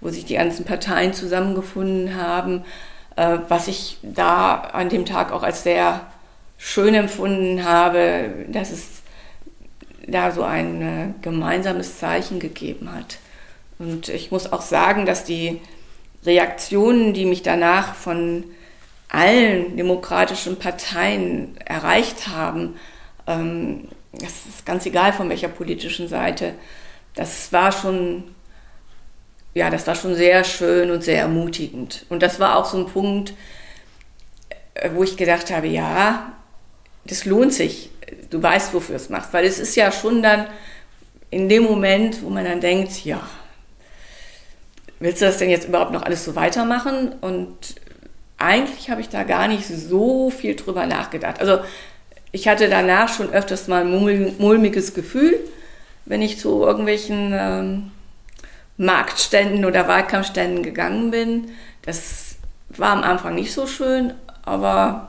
[0.00, 2.64] wo sich die ganzen Parteien zusammengefunden haben,
[3.16, 6.06] äh, was ich da an dem Tag auch als sehr
[6.58, 9.02] schön empfunden habe, dass es
[10.06, 13.18] da so ein äh, gemeinsames Zeichen gegeben hat.
[13.78, 15.60] Und ich muss auch sagen, dass die
[16.24, 18.44] Reaktionen, die mich danach von
[19.08, 22.76] allen demokratischen Parteien erreicht haben,
[23.26, 26.54] ähm, das ist ganz egal von welcher politischen Seite,
[27.14, 28.24] das war schon,
[29.54, 32.06] ja, das war schon sehr schön und sehr ermutigend.
[32.08, 33.34] Und das war auch so ein Punkt,
[34.74, 36.32] äh, wo ich gedacht habe, ja,
[37.04, 37.90] das lohnt sich.
[38.30, 40.46] Du weißt, wofür es machst, weil es ist ja schon dann
[41.30, 43.20] in dem Moment, wo man dann denkt, ja,
[44.98, 47.12] willst du das denn jetzt überhaupt noch alles so weitermachen?
[47.20, 47.76] Und
[48.38, 51.40] eigentlich habe ich da gar nicht so viel drüber nachgedacht.
[51.40, 51.60] Also
[52.32, 55.38] ich hatte danach schon öfters mal ein mulmiges Gefühl,
[56.04, 57.90] wenn ich zu irgendwelchen ähm,
[58.76, 61.50] Marktständen oder Wahlkampfständen gegangen bin.
[61.82, 62.36] Das
[62.68, 65.08] war am Anfang nicht so schön, aber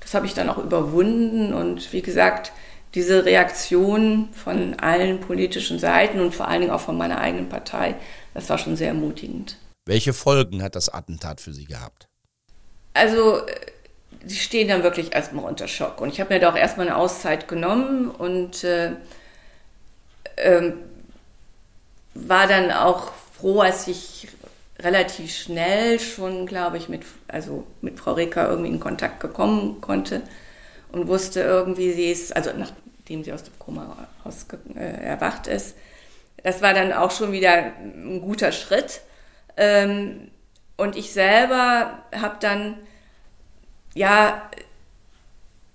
[0.00, 2.52] das habe ich dann auch überwunden und wie gesagt,
[2.94, 7.96] diese Reaktion von allen politischen Seiten und vor allen Dingen auch von meiner eigenen Partei,
[8.32, 9.58] das war schon sehr ermutigend.
[9.84, 12.08] Welche Folgen hat das Attentat für Sie gehabt?
[12.94, 13.42] Also,
[14.26, 16.00] sie stehen dann wirklich erstmal unter Schock.
[16.00, 18.92] Und ich habe mir da auch erstmal eine Auszeit genommen und äh,
[20.36, 20.72] äh,
[22.14, 24.28] war dann auch froh, als ich
[24.80, 30.22] relativ schnell schon, glaube ich, mit, also mit Frau Reker irgendwie in Kontakt gekommen konnte
[30.92, 35.76] und wusste irgendwie, sie ist, also nachdem sie aus dem Koma aus, äh, erwacht ist,
[36.42, 39.00] das war dann auch schon wieder ein guter Schritt.
[39.56, 40.30] Ähm,
[40.76, 42.76] und ich selber habe dann,
[43.96, 44.42] ja,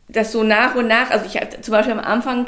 [0.08, 2.48] das so nach und nach, also ich zum Beispiel am Anfang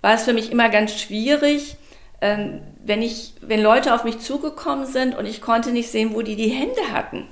[0.00, 1.76] war es für mich immer ganz schwierig,
[2.20, 6.22] ähm, wenn ich, wenn Leute auf mich zugekommen sind und ich konnte nicht sehen, wo
[6.22, 7.28] die die Hände hatten.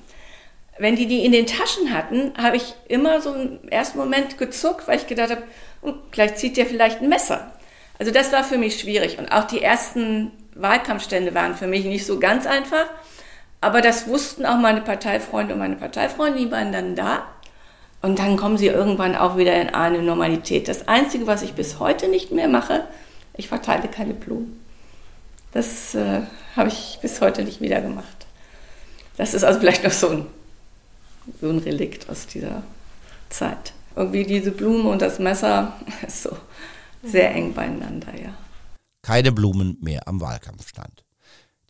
[0.78, 4.86] Wenn die die in den Taschen hatten, habe ich immer so im ersten Moment gezuckt,
[4.86, 5.42] weil ich gedacht habe,
[5.82, 7.52] hm, gleich zieht der vielleicht ein Messer.
[7.98, 9.18] Also das war für mich schwierig.
[9.18, 12.86] Und auch die ersten Wahlkampfstände waren für mich nicht so ganz einfach.
[13.60, 17.26] Aber das wussten auch meine Parteifreunde und meine Parteifreunde, die waren dann da.
[18.02, 20.68] Und dann kommen sie irgendwann auch wieder in eine Normalität.
[20.68, 22.84] Das Einzige, was ich bis heute nicht mehr mache,
[23.34, 24.60] ich verteile keine Blumen.
[25.52, 26.22] Das äh,
[26.56, 28.26] habe ich bis heute nicht wieder gemacht.
[29.16, 30.26] Das ist also vielleicht noch so ein,
[31.40, 32.62] so ein Relikt aus dieser
[33.28, 33.72] Zeit.
[33.96, 35.74] Irgendwie diese Blume und das Messer
[36.06, 36.36] ist so
[37.02, 38.34] sehr eng beieinander, ja.
[39.02, 41.04] Keine Blumen mehr am Wahlkampfstand.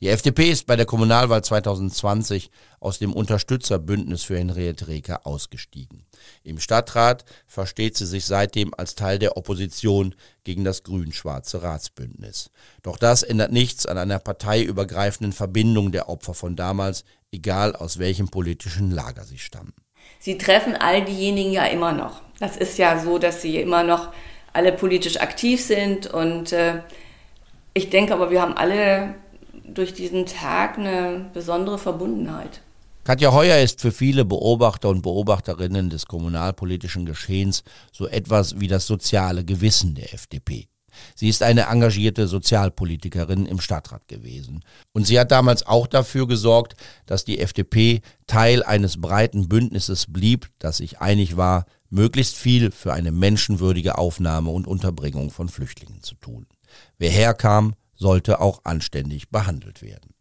[0.01, 6.05] Die FDP ist bei der Kommunalwahl 2020 aus dem Unterstützerbündnis für Henriette Reker ausgestiegen.
[6.43, 12.51] Im Stadtrat versteht sie sich seitdem als Teil der Opposition gegen das grün-schwarze Ratsbündnis.
[12.83, 18.29] Doch das ändert nichts an einer parteiübergreifenden Verbindung der Opfer von damals, egal aus welchem
[18.29, 19.75] politischen Lager sie stammen.
[20.19, 22.23] Sie treffen all diejenigen ja immer noch.
[22.39, 24.13] Das ist ja so, dass sie immer noch
[24.53, 26.81] alle politisch aktiv sind und äh,
[27.75, 29.15] ich denke aber, wir haben alle
[29.65, 32.61] durch diesen Tag eine besondere Verbundenheit.
[33.11, 38.87] Katja Heuer ist für viele Beobachter und Beobachterinnen des kommunalpolitischen Geschehens so etwas wie das
[38.87, 40.69] soziale Gewissen der FDP.
[41.17, 44.63] Sie ist eine engagierte Sozialpolitikerin im Stadtrat gewesen.
[44.93, 50.49] Und sie hat damals auch dafür gesorgt, dass die FDP Teil eines breiten Bündnisses blieb,
[50.61, 56.15] das sich einig war, möglichst viel für eine menschenwürdige Aufnahme und Unterbringung von Flüchtlingen zu
[56.15, 56.47] tun.
[56.97, 60.15] Wer herkam, sollte auch anständig behandelt werden.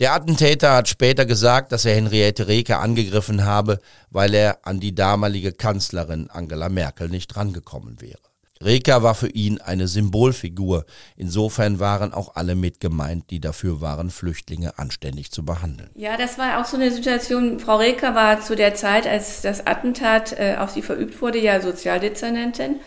[0.00, 3.78] Der Attentäter hat später gesagt, dass er Henriette Reker angegriffen habe,
[4.10, 8.18] weil er an die damalige Kanzlerin Angela Merkel nicht drangekommen wäre.
[8.60, 10.84] Reker war für ihn eine Symbolfigur.
[11.16, 15.90] Insofern waren auch alle mitgemeint, die dafür waren, Flüchtlinge anständig zu behandeln.
[15.94, 17.60] Ja, das war auch so eine Situation.
[17.60, 21.60] Frau Reker war zu der Zeit, als das Attentat äh, auf sie verübt wurde, ja
[21.60, 22.80] Sozialdezernentin.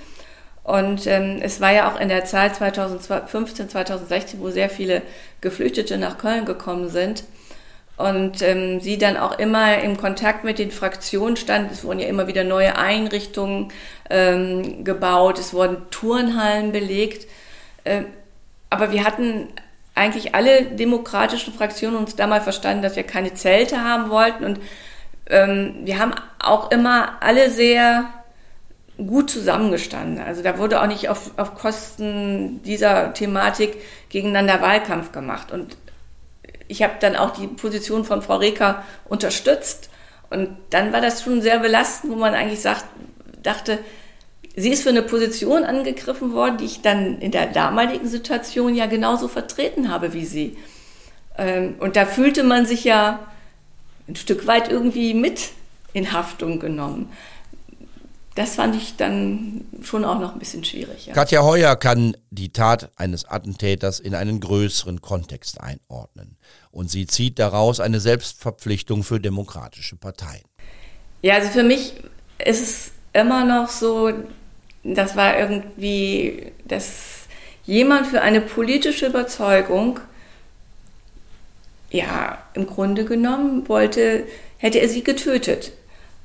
[0.67, 5.01] Und ähm, es war ja auch in der Zeit 2015, 2016, wo sehr viele
[5.39, 7.23] Geflüchtete nach Köln gekommen sind.
[7.95, 11.71] Und ähm, sie dann auch immer im Kontakt mit den Fraktionen stand.
[11.71, 13.71] Es wurden ja immer wieder neue Einrichtungen
[14.09, 17.27] ähm, gebaut, es wurden Turnhallen belegt.
[17.85, 18.01] Äh,
[18.69, 19.47] aber wir hatten
[19.95, 24.43] eigentlich alle demokratischen Fraktionen uns damals verstanden, dass wir keine Zelte haben wollten.
[24.43, 24.59] Und
[25.29, 28.09] ähm, wir haben auch immer alle sehr
[28.97, 30.19] gut zusammengestanden.
[30.19, 33.77] Also da wurde auch nicht auf, auf Kosten dieser Thematik
[34.09, 35.51] gegeneinander Wahlkampf gemacht.
[35.51, 35.77] Und
[36.67, 39.89] ich habe dann auch die Position von Frau Reker unterstützt.
[40.29, 42.85] Und dann war das schon sehr belastend, wo man eigentlich sagt,
[43.43, 43.79] dachte,
[44.55, 48.87] sie ist für eine Position angegriffen worden, die ich dann in der damaligen Situation ja
[48.87, 50.57] genauso vertreten habe wie sie.
[51.37, 53.19] Ähm, und da fühlte man sich ja
[54.07, 55.49] ein Stück weit irgendwie mit
[55.93, 57.09] in Haftung genommen
[58.37, 61.07] das fand ich dann schon auch noch ein bisschen schwierig.
[61.07, 61.13] Ja.
[61.13, 66.37] Katja Heuer kann die Tat eines Attentäters in einen größeren Kontext einordnen.
[66.69, 70.43] Und sie zieht daraus eine Selbstverpflichtung für demokratische Parteien.
[71.23, 71.95] Ja, also für mich
[72.37, 74.13] ist es immer noch so,
[74.83, 77.21] das war irgendwie, dass
[77.65, 79.99] jemand für eine politische Überzeugung,
[81.89, 85.71] ja, im Grunde genommen wollte, hätte er sie getötet.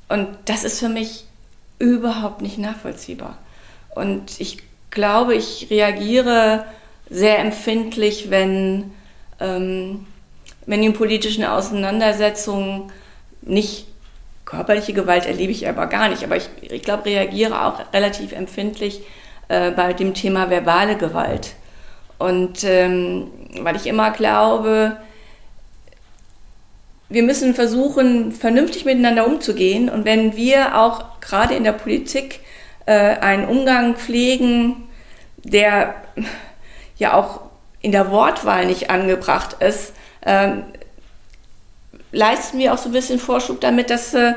[0.09, 1.25] Und das ist für mich
[1.79, 3.37] überhaupt nicht nachvollziehbar.
[3.95, 4.57] Und ich
[4.89, 6.65] glaube, ich reagiere
[7.09, 8.91] sehr empfindlich, wenn,
[9.39, 10.05] ähm,
[10.65, 12.91] wenn in politischen Auseinandersetzungen
[13.41, 13.87] nicht
[14.45, 19.01] körperliche Gewalt erlebe ich aber gar nicht, aber ich, ich glaube, reagiere auch relativ empfindlich
[19.47, 21.53] äh, bei dem Thema verbale Gewalt.
[22.19, 23.27] Und ähm,
[23.59, 24.97] weil ich immer glaube,
[27.13, 29.87] wir müssen versuchen, vernünftig miteinander umzugehen.
[29.87, 32.39] Und wenn wir auch gerade in der Politik
[32.87, 34.87] äh, einen Umgang pflegen,
[35.43, 35.95] der
[36.97, 37.41] ja auch
[37.81, 40.53] in der Wortwahl nicht angebracht ist, äh,
[42.11, 44.33] leisten wir auch so ein bisschen Vorschub damit, dass äh,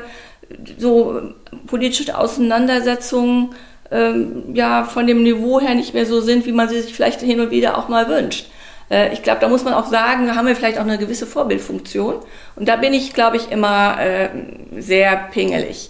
[0.77, 1.33] so
[1.65, 3.55] politische Auseinandersetzungen
[3.89, 7.21] ähm, ja von dem Niveau her nicht mehr so sind, wie man sie sich vielleicht
[7.21, 8.51] hin und wieder auch mal wünscht.
[8.89, 12.15] Äh, ich glaube, da muss man auch sagen, haben wir vielleicht auch eine gewisse Vorbildfunktion.
[12.55, 14.29] Und da bin ich, glaube ich, immer äh,
[14.77, 15.89] sehr pingelig.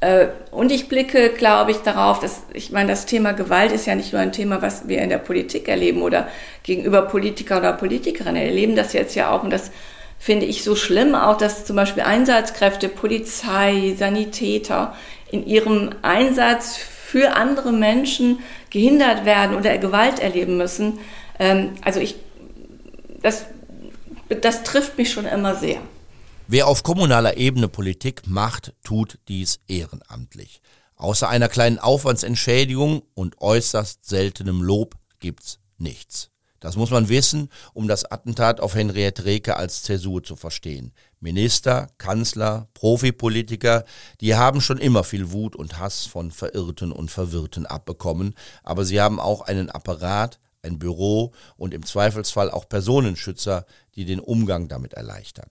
[0.00, 3.94] Äh, und ich blicke, glaube ich, darauf, dass, ich meine, das Thema Gewalt ist ja
[3.94, 6.28] nicht nur ein Thema, was wir in der Politik erleben oder
[6.62, 9.42] gegenüber Politiker oder Politikerinnen erleben das jetzt ja auch.
[9.42, 9.70] Und das
[10.18, 14.94] finde ich so schlimm auch, dass zum Beispiel Einsatzkräfte, Polizei, Sanitäter
[15.30, 20.98] in ihrem Einsatz für andere Menschen gehindert werden oder Gewalt erleben müssen.
[21.38, 22.16] Ähm, also ich,
[23.22, 23.46] das,
[24.42, 25.80] das trifft mich schon immer sehr.
[26.48, 30.60] Wer auf kommunaler Ebene Politik macht, tut dies ehrenamtlich.
[30.94, 36.30] Außer einer kleinen Aufwandsentschädigung und äußerst seltenem Lob gibt's nichts.
[36.60, 40.92] Das muss man wissen, um das Attentat auf Henriette Reke als Zäsur zu verstehen.
[41.20, 43.84] Minister, Kanzler, Profipolitiker,
[44.20, 49.00] die haben schon immer viel Wut und Hass von Verirrten und Verwirrten abbekommen, aber sie
[49.00, 54.94] haben auch einen Apparat, ein Büro und im Zweifelsfall auch Personenschützer, die den Umgang damit
[54.94, 55.48] erleichtern.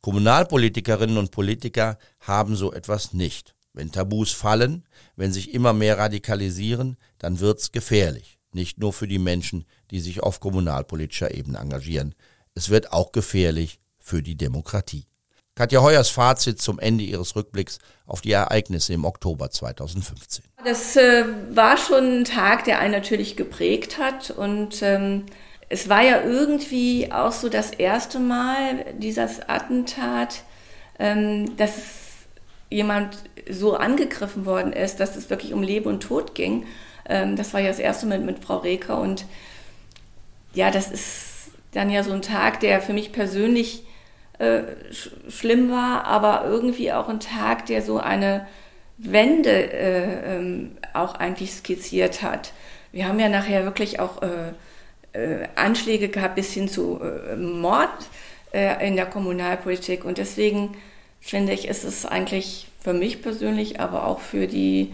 [0.00, 3.54] Kommunalpolitikerinnen und Politiker haben so etwas nicht.
[3.72, 4.84] Wenn Tabus fallen,
[5.16, 8.38] wenn sich immer mehr radikalisieren, dann wird's gefährlich.
[8.52, 12.14] Nicht nur für die Menschen, die sich auf kommunalpolitischer Ebene engagieren.
[12.54, 15.06] Es wird auch gefährlich für die Demokratie.
[15.54, 20.44] Katja Heuers Fazit zum Ende ihres Rückblicks auf die Ereignisse im Oktober 2015.
[20.64, 25.26] Das äh, war schon ein Tag, der einen natürlich geprägt hat und ähm,
[25.68, 30.42] es war ja irgendwie auch so das erste Mal dieses Attentat,
[30.98, 31.72] ähm, dass
[32.70, 33.18] jemand
[33.50, 36.64] so angegriffen worden ist, dass es wirklich um Leben und Tod ging.
[37.06, 39.26] Ähm, das war ja das erste Mal mit, mit Frau Reker und
[40.54, 43.84] ja, das ist dann ja so ein Tag, der für mich persönlich
[44.42, 48.46] äh, sch schlimm war, aber irgendwie auch ein Tag, der so eine
[48.98, 52.52] Wende äh, ähm, auch eigentlich skizziert hat.
[52.90, 54.52] Wir haben ja nachher wirklich auch äh,
[55.12, 57.90] äh, Anschläge gehabt bis hin zu äh, Mord
[58.80, 60.04] in der Kommunalpolitik.
[60.04, 60.76] Und deswegen
[61.20, 64.92] finde ich, ist es eigentlich für mich persönlich, aber auch für die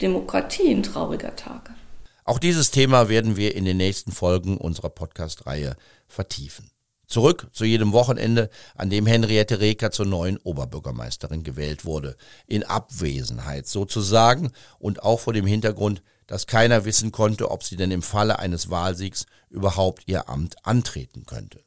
[0.00, 1.72] Demokratie ein trauriger Tag.
[2.24, 5.76] Auch dieses Thema werden wir in den nächsten Folgen unserer Podcast-Reihe
[6.08, 6.70] vertiefen.
[7.10, 12.16] Zurück zu jedem Wochenende, an dem Henriette Reker zur neuen Oberbürgermeisterin gewählt wurde.
[12.46, 17.90] In Abwesenheit sozusagen und auch vor dem Hintergrund, dass keiner wissen konnte, ob sie denn
[17.90, 21.64] im Falle eines Wahlsiegs überhaupt ihr Amt antreten könnte.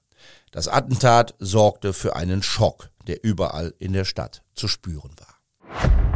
[0.51, 6.12] Das Attentat sorgte für einen Schock, der überall in der Stadt zu spüren war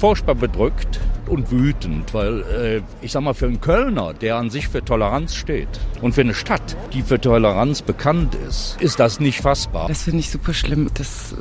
[0.00, 4.66] furchtbar bedrückt und wütend, weil äh, ich sag mal, für einen Kölner, der an sich
[4.66, 5.68] für Toleranz steht
[6.00, 9.88] und für eine Stadt, die für Toleranz bekannt ist, ist das nicht fassbar.
[9.88, 10.90] Das finde ich super schlimm.
[10.94, 11.34] Das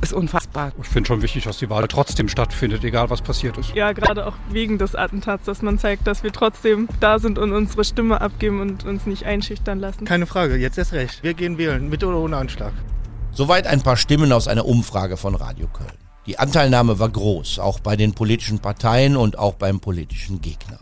[0.00, 0.72] ist unfassbar.
[0.80, 3.74] Ich finde schon wichtig, dass die Wahl trotzdem stattfindet, egal was passiert ist.
[3.74, 7.50] Ja, gerade auch wegen des Attentats, dass man zeigt, dass wir trotzdem da sind und
[7.52, 10.04] unsere Stimme abgeben und uns nicht einschüchtern lassen.
[10.04, 11.24] Keine Frage, jetzt erst recht.
[11.24, 12.72] Wir gehen wählen, mit oder ohne Anschlag.
[13.32, 16.09] Soweit ein paar Stimmen aus einer Umfrage von Radio Köln.
[16.30, 20.78] Die Anteilnahme war groß, auch bei den politischen Parteien und auch beim politischen Gegner.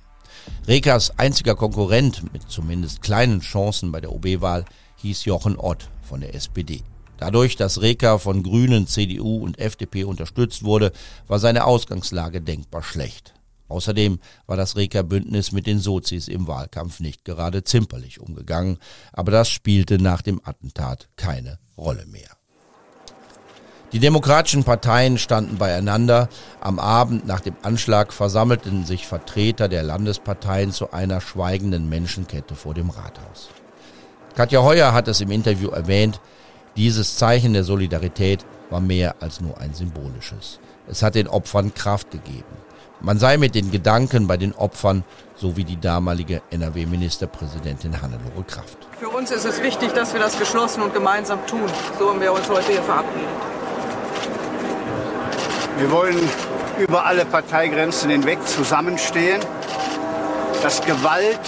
[0.66, 6.34] Rekas einziger Konkurrent mit zumindest kleinen Chancen bei der OB-Wahl hieß Jochen Ott von der
[6.34, 6.82] SPD.
[7.16, 10.92] Dadurch, dass Reka von Grünen, CDU und FDP unterstützt wurde,
[11.28, 13.32] war seine Ausgangslage denkbar schlecht.
[13.68, 18.76] Außerdem war das Reka-Bündnis mit den Sozis im Wahlkampf nicht gerade zimperlich umgegangen,
[19.14, 22.37] aber das spielte nach dem Attentat keine Rolle mehr.
[23.92, 26.28] Die demokratischen Parteien standen beieinander.
[26.60, 32.74] Am Abend nach dem Anschlag versammelten sich Vertreter der Landesparteien zu einer schweigenden Menschenkette vor
[32.74, 33.48] dem Rathaus.
[34.34, 36.20] Katja Heuer hat es im Interview erwähnt,
[36.76, 40.60] dieses Zeichen der Solidarität war mehr als nur ein symbolisches.
[40.86, 42.44] Es hat den Opfern Kraft gegeben.
[43.00, 45.02] Man sei mit den Gedanken bei den Opfern,
[45.34, 48.76] so wie die damalige NRW-Ministerpräsidentin Hannelore Kraft.
[48.98, 51.70] Für uns ist es wichtig, dass wir das geschlossen und gemeinsam tun.
[51.98, 53.57] So haben wir uns heute hier verabredet.
[55.78, 56.18] Wir wollen
[56.78, 59.40] über alle Parteigrenzen hinweg zusammenstehen,
[60.60, 61.38] dass Gewalt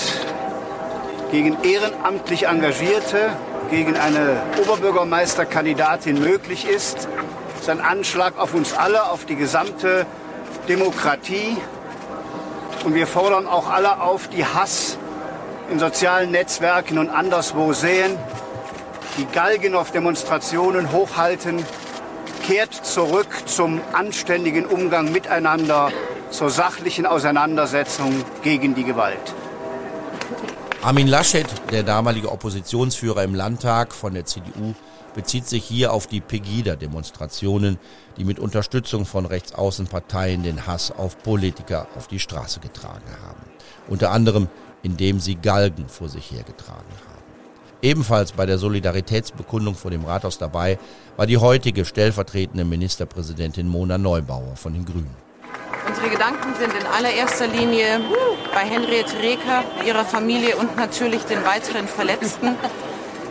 [1.32, 3.30] gegen ehrenamtlich Engagierte,
[3.70, 7.08] gegen eine Oberbürgermeisterkandidatin möglich ist.
[7.58, 10.06] Ist ein Anschlag auf uns alle, auf die gesamte
[10.68, 11.56] Demokratie.
[12.84, 14.96] Und wir fordern auch alle auf, die Hass
[15.72, 18.16] in sozialen Netzwerken und anderswo sehen,
[19.18, 21.64] die Galgen auf Demonstrationen hochhalten,
[22.50, 25.92] kehrt zurück zum anständigen Umgang miteinander,
[26.30, 29.36] zur sachlichen Auseinandersetzung gegen die Gewalt.
[30.82, 34.74] Armin Laschet, der damalige Oppositionsführer im Landtag von der CDU,
[35.14, 37.78] bezieht sich hier auf die Pegida-Demonstrationen,
[38.16, 43.42] die mit Unterstützung von Rechtsaußenparteien den Hass auf Politiker auf die Straße getragen haben.
[43.86, 44.48] Unter anderem,
[44.82, 47.09] indem sie Galgen vor sich hergetragen haben.
[47.82, 50.78] Ebenfalls bei der Solidaritätsbekundung vor dem Rathaus dabei
[51.16, 55.16] war die heutige stellvertretende Ministerpräsidentin Mona Neubauer von den Grünen.
[55.88, 58.00] Unsere Gedanken sind in allererster Linie
[58.52, 62.54] bei Henriette Reker, ihrer Familie und natürlich den weiteren Verletzten.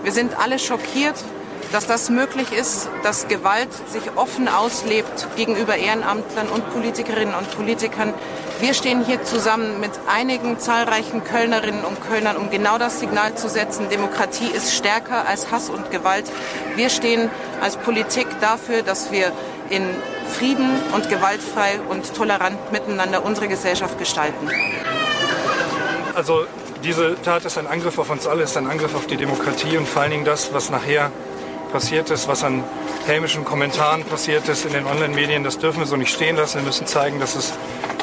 [0.03, 1.23] Wir sind alle schockiert,
[1.71, 8.13] dass das möglich ist, dass Gewalt sich offen auslebt gegenüber Ehrenamtlern und Politikerinnen und Politikern.
[8.59, 13.47] Wir stehen hier zusammen mit einigen zahlreichen Kölnerinnen und Kölnern, um genau das Signal zu
[13.47, 13.87] setzen.
[13.89, 16.25] Demokratie ist stärker als Hass und Gewalt.
[16.75, 17.29] Wir stehen
[17.61, 19.31] als Politik dafür, dass wir
[19.69, 19.83] in
[20.37, 24.49] Frieden und gewaltfrei und tolerant miteinander unsere Gesellschaft gestalten.
[26.13, 26.45] Also
[26.83, 29.87] diese Tat ist ein Angriff auf uns alle, ist ein Angriff auf die Demokratie und
[29.87, 31.11] vor allen Dingen das, was nachher
[31.71, 32.63] passiert ist, was an
[33.05, 36.59] hämischen Kommentaren passiert ist in den Online-Medien, das dürfen wir so nicht stehen lassen.
[36.59, 37.53] Wir müssen zeigen, dass es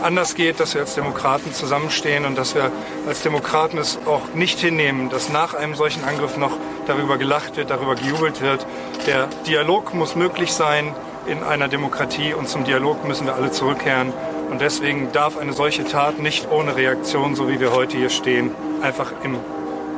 [0.02, 2.70] anders geht, dass wir als Demokraten zusammenstehen und dass wir
[3.06, 6.52] als Demokraten es auch nicht hinnehmen, dass nach einem solchen Angriff noch
[6.86, 8.66] darüber gelacht wird, darüber gejubelt wird.
[9.06, 10.94] Der Dialog muss möglich sein
[11.26, 14.12] in einer Demokratie und zum Dialog müssen wir alle zurückkehren.
[14.50, 18.52] Und deswegen darf eine solche Tat nicht ohne Reaktion, so wie wir heute hier stehen,
[18.80, 19.36] einfach im,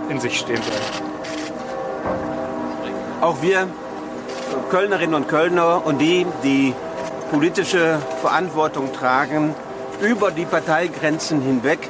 [0.09, 1.08] in sich stehen bleiben.
[3.21, 3.67] Auch wir
[4.71, 6.73] Kölnerinnen und Kölner und die, die
[7.33, 9.57] politische Verantwortung tragen,
[10.01, 11.81] über die Parteigrenzen hinweg.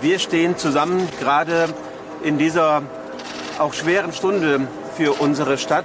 [0.00, 1.68] Wir stehen zusammen gerade
[2.24, 2.82] in dieser
[3.60, 4.66] auch schweren Stunde
[4.96, 5.84] für unsere Stadt.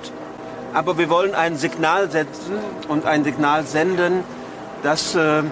[0.73, 2.55] Aber wir wollen ein Signal setzen
[2.87, 4.23] und ein Signal senden,
[4.81, 5.43] dass äh,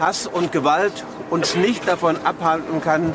[0.00, 3.12] Hass und Gewalt uns nicht davon abhalten kann,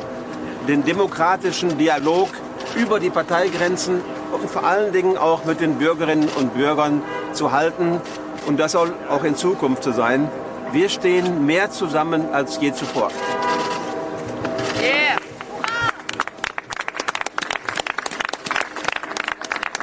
[0.68, 2.28] den demokratischen Dialog
[2.76, 4.02] über die Parteigrenzen
[4.32, 7.02] und vor allen Dingen auch mit den Bürgerinnen und Bürgern
[7.32, 8.00] zu halten.
[8.46, 10.30] Und das soll auch in Zukunft so sein.
[10.72, 13.10] Wir stehen mehr zusammen als je zuvor.
[14.80, 15.18] Yeah.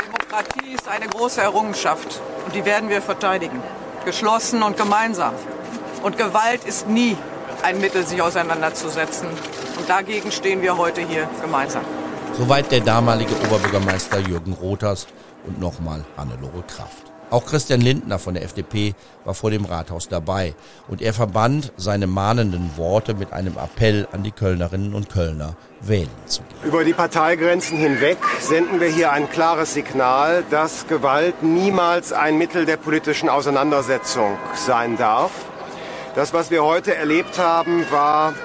[0.06, 3.62] Demokratie ist eine große Errungenschaft und die werden wir verteidigen.
[4.06, 5.34] Geschlossen und gemeinsam.
[6.04, 7.18] Und Gewalt ist nie
[7.64, 9.28] ein Mittel, sich auseinanderzusetzen.
[9.78, 11.84] Und dagegen stehen wir heute hier gemeinsam.
[12.38, 15.08] Soweit der damalige Oberbürgermeister Jürgen Rothers
[15.48, 17.12] und nochmal Hannelore Kraft.
[17.32, 18.94] Auch Christian Lindner von der FDP
[19.26, 20.54] war vor dem Rathaus dabei
[20.88, 26.12] und er verband seine mahnenden Worte mit einem Appell an die Kölnerinnen und Kölner, wählen
[26.28, 26.70] zu gehen.
[26.70, 32.68] Über die Parteigrenzen hinweg senden wir hier ein klares Signal, dass Gewalt niemals ein Mittel
[32.68, 35.32] der politischen Auseinandersetzung sein darf.
[36.14, 38.36] Das, was wir heute erlebt haben, war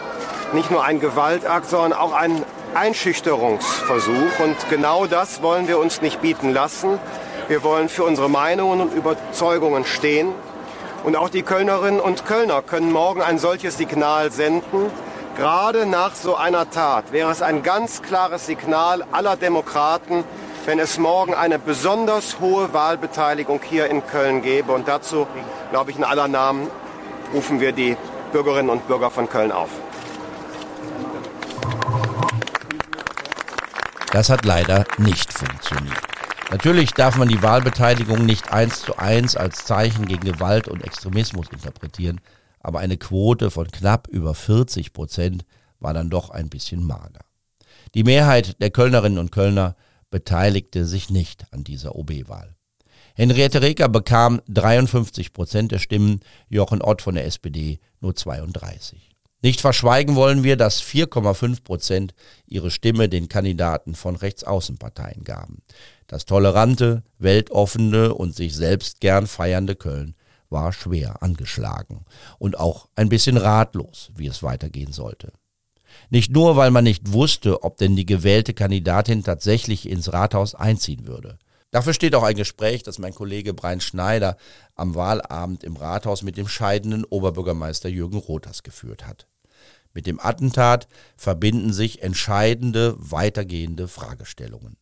[0.55, 2.43] nicht nur ein Gewaltakt, sondern auch ein
[2.75, 4.39] Einschüchterungsversuch.
[4.39, 6.99] Und genau das wollen wir uns nicht bieten lassen.
[7.49, 10.33] Wir wollen für unsere Meinungen und Überzeugungen stehen.
[11.05, 14.91] Und auch die Kölnerinnen und Kölner können morgen ein solches Signal senden.
[15.37, 20.25] Gerade nach so einer Tat wäre es ein ganz klares Signal aller Demokraten,
[20.67, 24.73] wenn es morgen eine besonders hohe Wahlbeteiligung hier in Köln gäbe.
[24.73, 25.27] Und dazu,
[25.71, 26.71] glaube ich, in aller Namen
[27.35, 27.97] rufen wir die
[28.33, 29.71] Bürgerinnen und Bürger von Köln auf.
[34.13, 35.97] Das hat leider nicht funktioniert.
[36.51, 41.49] Natürlich darf man die Wahlbeteiligung nicht eins zu eins als Zeichen gegen Gewalt und Extremismus
[41.51, 42.21] interpretieren,
[42.61, 45.47] aber eine Quote von knapp über 40 Prozent
[45.81, 47.21] war dann doch ein bisschen mager.
[47.95, 49.77] Die Mehrheit der Kölnerinnen und Kölner
[50.11, 52.55] beteiligte sich nicht an dieser OB-Wahl.
[53.15, 59.12] Henriette Reker bekam 53 Prozent der Stimmen, Jochen Ott von der SPD nur 32.
[59.43, 62.15] Nicht verschweigen wollen wir, dass 4,5 Prozent
[62.47, 65.63] ihre Stimme den Kandidaten von Rechtsaußenparteien gaben.
[66.07, 70.15] Das tolerante, weltoffene und sich selbst gern feiernde Köln
[70.49, 72.05] war schwer angeschlagen
[72.39, 75.33] und auch ein bisschen ratlos, wie es weitergehen sollte.
[76.09, 81.07] Nicht nur, weil man nicht wusste, ob denn die gewählte Kandidatin tatsächlich ins Rathaus einziehen
[81.07, 81.39] würde.
[81.73, 84.37] Dafür steht auch ein Gespräch, das mein Kollege Brian Schneider
[84.77, 89.27] am Wahlabend im Rathaus mit dem scheidenden Oberbürgermeister Jürgen Rothers geführt hat.
[89.95, 94.77] Mit dem Attentat verbinden sich entscheidende, weitergehende Fragestellungen.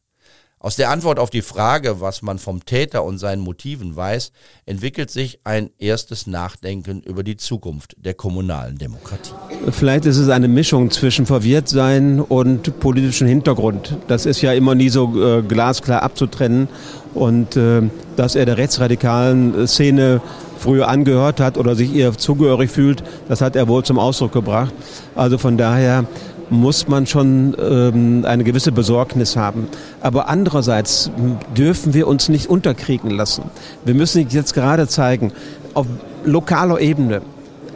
[0.63, 4.31] Aus der Antwort auf die Frage, was man vom Täter und seinen Motiven weiß,
[4.67, 9.33] entwickelt sich ein erstes Nachdenken über die Zukunft der kommunalen Demokratie.
[9.71, 13.97] Vielleicht ist es eine Mischung zwischen Verwirrtsein und politischem Hintergrund.
[14.07, 16.69] Das ist ja immer nie so äh, glasklar abzutrennen.
[17.15, 17.81] Und äh,
[18.17, 20.21] dass er der rechtsradikalen Szene
[20.61, 24.75] früher angehört hat oder sich ihr zugehörig fühlt, das hat er wohl zum Ausdruck gebracht.
[25.17, 26.05] Also von daher
[26.51, 29.69] muss man schon ähm, eine gewisse Besorgnis haben.
[30.01, 31.11] Aber andererseits
[31.57, 33.45] dürfen wir uns nicht unterkriegen lassen.
[33.85, 35.33] Wir müssen jetzt gerade zeigen,
[35.75, 35.87] auf
[36.25, 37.23] lokaler Ebene,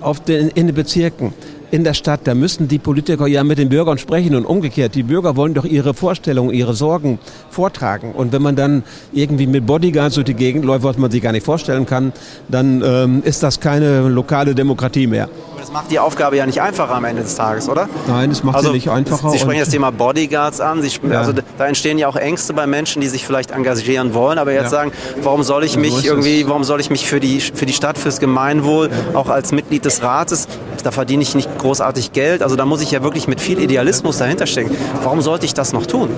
[0.01, 1.33] auf den, in den Bezirken,
[1.75, 4.95] in der Stadt, da müssen die Politiker ja mit den Bürgern sprechen und umgekehrt.
[4.95, 7.19] Die Bürger wollen doch ihre Vorstellungen, ihre Sorgen
[7.51, 8.13] vortragen.
[8.13, 11.33] Und wenn man dann irgendwie mit Bodyguards durch die Gegend läuft, was man sich gar
[11.33, 12.13] nicht vorstellen kann,
[12.49, 15.29] dann ähm, ist das keine lokale Demokratie mehr
[15.65, 17.89] das macht die Aufgabe ja nicht einfacher am Ende des Tages, oder?
[18.07, 19.31] Nein, es macht also, sie nicht einfacher.
[19.31, 20.83] Sie sprechen das Thema Bodyguards an.
[20.83, 21.21] Sie, ja.
[21.21, 24.65] Also da entstehen ja auch Ängste bei Menschen, die sich vielleicht engagieren wollen, aber jetzt
[24.65, 24.69] ja.
[24.69, 24.93] sagen,
[25.23, 28.21] warum soll ich mich irgendwie, warum soll ich mich für die, für die Stadt, fürs
[28.21, 29.19] Gemeinwohl, ja.
[29.19, 30.49] auch als Mitglied des Rates,
[30.83, 32.43] da verdiene ich nicht großartig Geld.
[32.43, 34.77] Also da muss ich ja wirklich mit viel Idealismus dahinter stecken.
[35.03, 36.11] Warum sollte ich das noch tun?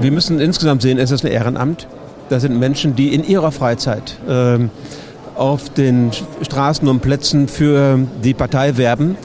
[0.00, 1.86] Wir müssen insgesamt sehen, es ist ein Ehrenamt.
[2.28, 4.70] Das sind Menschen, die in ihrer Freizeit ähm,
[5.38, 6.10] auf den
[6.42, 9.16] Straßen und Plätzen für die Partei werben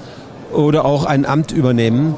[0.53, 2.15] oder auch ein Amt übernehmen.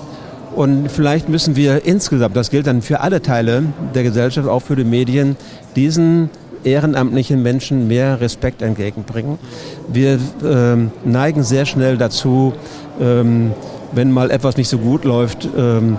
[0.56, 4.76] Und vielleicht müssen wir insgesamt, das gilt dann für alle Teile der Gesellschaft, auch für
[4.76, 5.36] die Medien,
[5.76, 6.30] diesen
[6.64, 9.38] ehrenamtlichen Menschen mehr Respekt entgegenbringen.
[9.88, 12.54] Wir ähm, neigen sehr schnell dazu,
[13.00, 13.52] ähm,
[13.92, 15.98] wenn mal etwas nicht so gut läuft, ähm,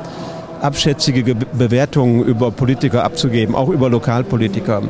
[0.61, 4.83] abschätzige Bewertungen über Politiker abzugeben, auch über Lokalpolitiker.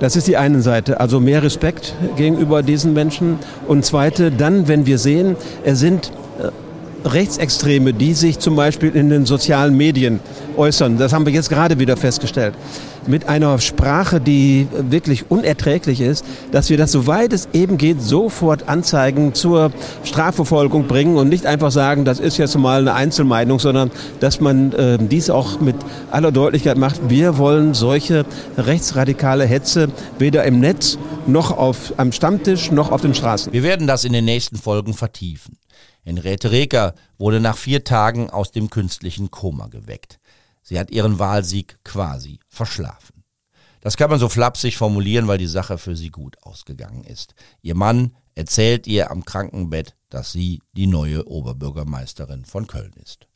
[0.00, 3.38] Das ist die eine Seite, also mehr Respekt gegenüber diesen Menschen.
[3.68, 9.10] Und zweite, dann, wenn wir sehen, es sind äh, Rechtsextreme, die sich zum Beispiel in
[9.10, 10.20] den sozialen Medien
[10.56, 10.98] äußern.
[10.98, 12.54] Das haben wir jetzt gerade wieder festgestellt.
[13.06, 18.68] Mit einer Sprache, die wirklich unerträglich ist, dass wir das, soweit es eben geht, sofort
[18.68, 19.72] anzeigen, zur
[20.04, 23.90] Strafverfolgung bringen und nicht einfach sagen, das ist jetzt mal eine Einzelmeinung, sondern
[24.20, 25.76] dass man äh, dies auch mit
[26.10, 27.08] aller Deutlichkeit macht.
[27.08, 28.24] Wir wollen solche
[28.56, 29.88] rechtsradikale Hetze
[30.18, 33.52] weder im Netz noch auf, am Stammtisch noch auf den Straßen.
[33.52, 35.58] Wir werden das in den nächsten Folgen vertiefen.
[36.04, 40.18] Henriette Reker wurde nach vier Tagen aus dem künstlichen Koma geweckt.
[40.62, 43.24] Sie hat ihren Wahlsieg quasi verschlafen.
[43.80, 47.34] Das kann man so flapsig formulieren, weil die Sache für sie gut ausgegangen ist.
[47.62, 53.26] Ihr Mann erzählt ihr am Krankenbett, dass sie die neue Oberbürgermeisterin von Köln ist.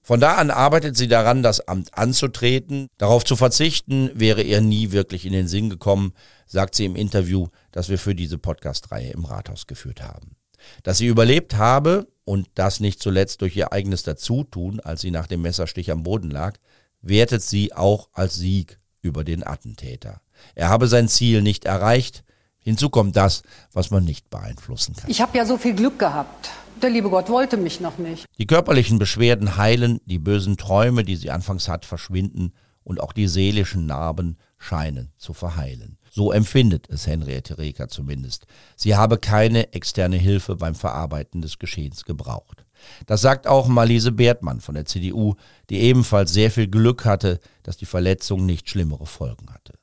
[0.00, 2.86] Von da an arbeitet sie daran, das Amt anzutreten.
[2.96, 6.12] Darauf zu verzichten wäre ihr nie wirklich in den Sinn gekommen,
[6.46, 10.35] sagt sie im Interview, das wir für diese Podcast-Reihe im Rathaus geführt haben.
[10.82, 15.26] Dass sie überlebt habe und das nicht zuletzt durch ihr eigenes Dazutun, als sie nach
[15.26, 16.56] dem Messerstich am Boden lag,
[17.00, 20.20] wertet sie auch als Sieg über den Attentäter.
[20.54, 22.24] Er habe sein Ziel nicht erreicht.
[22.58, 23.42] Hinzu kommt das,
[23.72, 25.08] was man nicht beeinflussen kann.
[25.08, 26.50] Ich habe ja so viel Glück gehabt.
[26.82, 28.26] Der liebe Gott wollte mich noch nicht.
[28.38, 32.52] Die körperlichen Beschwerden heilen, die bösen Träume, die sie anfangs hat, verschwinden
[32.84, 35.96] und auch die seelischen Narben scheinen zu verheilen.
[36.16, 38.46] So empfindet es Henriette Reker zumindest.
[38.74, 42.64] Sie habe keine externe Hilfe beim Verarbeiten des Geschehens gebraucht.
[43.04, 45.34] Das sagt auch Marlise Bertmann von der CDU,
[45.68, 49.74] die ebenfalls sehr viel Glück hatte, dass die Verletzung nicht schlimmere Folgen hatte.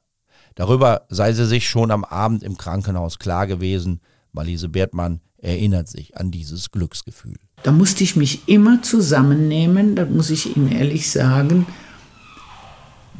[0.56, 4.02] Darüber sei sie sich schon am Abend im Krankenhaus klar gewesen.
[4.32, 7.38] Marlise Bertmann erinnert sich an dieses Glücksgefühl.
[7.62, 11.68] Da musste ich mich immer zusammennehmen, das muss ich Ihnen ehrlich sagen,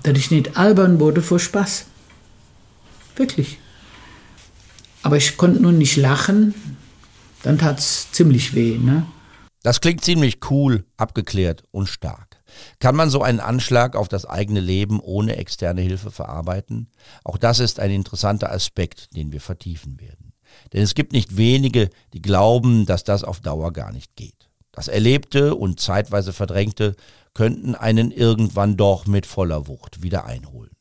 [0.02, 1.86] dass ich nicht albern wurde vor Spaß.
[3.16, 3.60] Wirklich.
[5.02, 6.54] Aber ich konnte nur nicht lachen.
[7.44, 8.78] Dann tat es ziemlich weh.
[8.78, 9.06] Ne?
[9.64, 12.42] Das klingt ziemlich cool, abgeklärt und stark.
[12.80, 16.90] Kann man so einen Anschlag auf das eigene Leben ohne externe Hilfe verarbeiten?
[17.24, 20.34] Auch das ist ein interessanter Aspekt, den wir vertiefen werden.
[20.72, 24.50] Denn es gibt nicht wenige, die glauben, dass das auf Dauer gar nicht geht.
[24.72, 26.96] Das Erlebte und zeitweise Verdrängte
[27.34, 30.73] könnten einen irgendwann doch mit voller Wucht wieder einholen.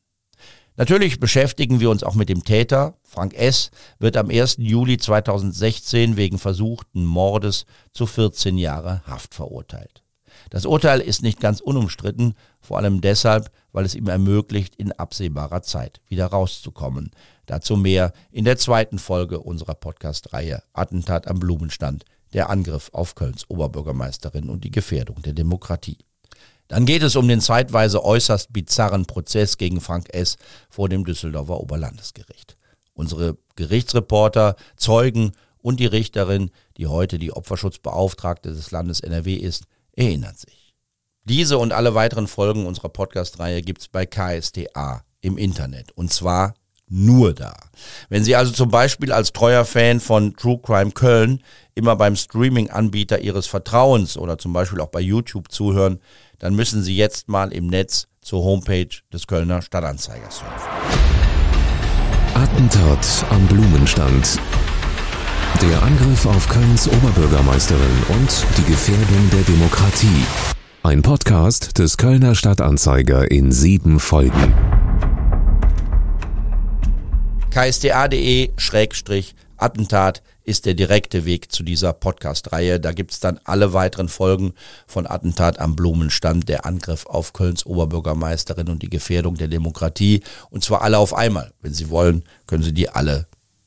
[0.82, 2.94] Natürlich beschäftigen wir uns auch mit dem Täter.
[3.04, 3.70] Frank S.
[4.00, 4.56] wird am 1.
[4.58, 10.02] Juli 2016 wegen versuchten Mordes zu 14 Jahre Haft verurteilt.
[10.50, 15.62] Das Urteil ist nicht ganz unumstritten, vor allem deshalb, weil es ihm ermöglicht, in absehbarer
[15.62, 17.12] Zeit wieder rauszukommen.
[17.46, 23.48] Dazu mehr in der zweiten Folge unserer Podcast-Reihe Attentat am Blumenstand, der Angriff auf Kölns
[23.48, 25.98] Oberbürgermeisterin und die Gefährdung der Demokratie.
[26.68, 30.36] Dann geht es um den zeitweise äußerst bizarren Prozess gegen Frank S.
[30.70, 32.56] vor dem Düsseldorfer Oberlandesgericht.
[32.94, 40.34] Unsere Gerichtsreporter, Zeugen und die Richterin, die heute die Opferschutzbeauftragte des Landes NRW ist, erinnern
[40.34, 40.74] sich.
[41.24, 45.92] Diese und alle weiteren Folgen unserer Podcast-Reihe gibt's bei KSTA im Internet.
[45.92, 46.54] Und zwar
[46.93, 47.55] nur da.
[48.11, 51.43] Wenn Sie also zum Beispiel als treuer Fan von True Crime Köln
[51.74, 56.01] immer beim Streaming-Anbieter Ihres Vertrauens oder zum Beispiel auch bei YouTube zuhören,
[56.38, 60.68] dann müssen Sie jetzt mal im Netz zur Homepage des Kölner Stadtanzeigers surfen.
[62.34, 64.38] Attentat am Blumenstand.
[65.61, 70.24] Der Angriff auf Kölns Oberbürgermeisterin und die Gefährdung der Demokratie.
[70.82, 74.55] Ein Podcast des Kölner Stadtanzeiger in sieben Folgen
[77.53, 82.80] ksda.de-attentat ist der direkte Weg zu dieser Podcast-Reihe.
[82.80, 84.55] Da gibt's dann alle weiteren Folgen
[84.86, 90.22] von Attentat am Blumenstand, der Angriff auf Kölns Oberbürgermeisterin und die Gefährdung der Demokratie.
[90.48, 91.53] Und zwar alle auf einmal.
[91.61, 93.26] Wenn Sie wollen, können Sie die alle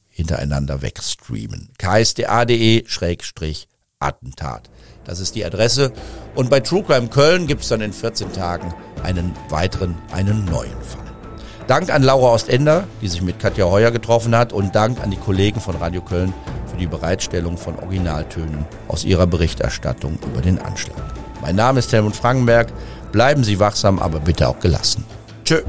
[0.10, 1.70] hintereinander wegstreamen.
[1.78, 4.72] ksda.de-attentat.
[5.04, 5.94] Das ist die Adresse.
[6.34, 8.74] Und bei True Crime Köln gibt's dann in 14 Tagen
[9.04, 11.05] einen weiteren, einen neuen Fall.
[11.68, 15.18] Dank an Laura Ostender, die sich mit Katja Heuer getroffen hat und Dank an die
[15.18, 16.32] Kollegen von Radio Köln
[16.68, 21.02] für die Bereitstellung von Originaltönen aus ihrer Berichterstattung über den Anschlag.
[21.42, 22.68] Mein Name ist Helmut Frankenberg.
[23.12, 25.06] Bleiben Sie wachsam, aber bitte auch gelassen.
[25.44, 25.62] Tschö.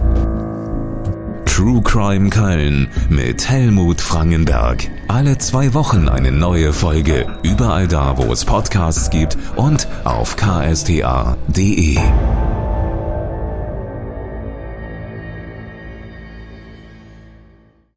[1.47, 4.91] True Crime Köln mit Helmut Frankenberg.
[5.09, 7.27] Alle zwei Wochen eine neue Folge.
[7.43, 11.99] Überall da, wo es Podcasts gibt und auf ksta.de.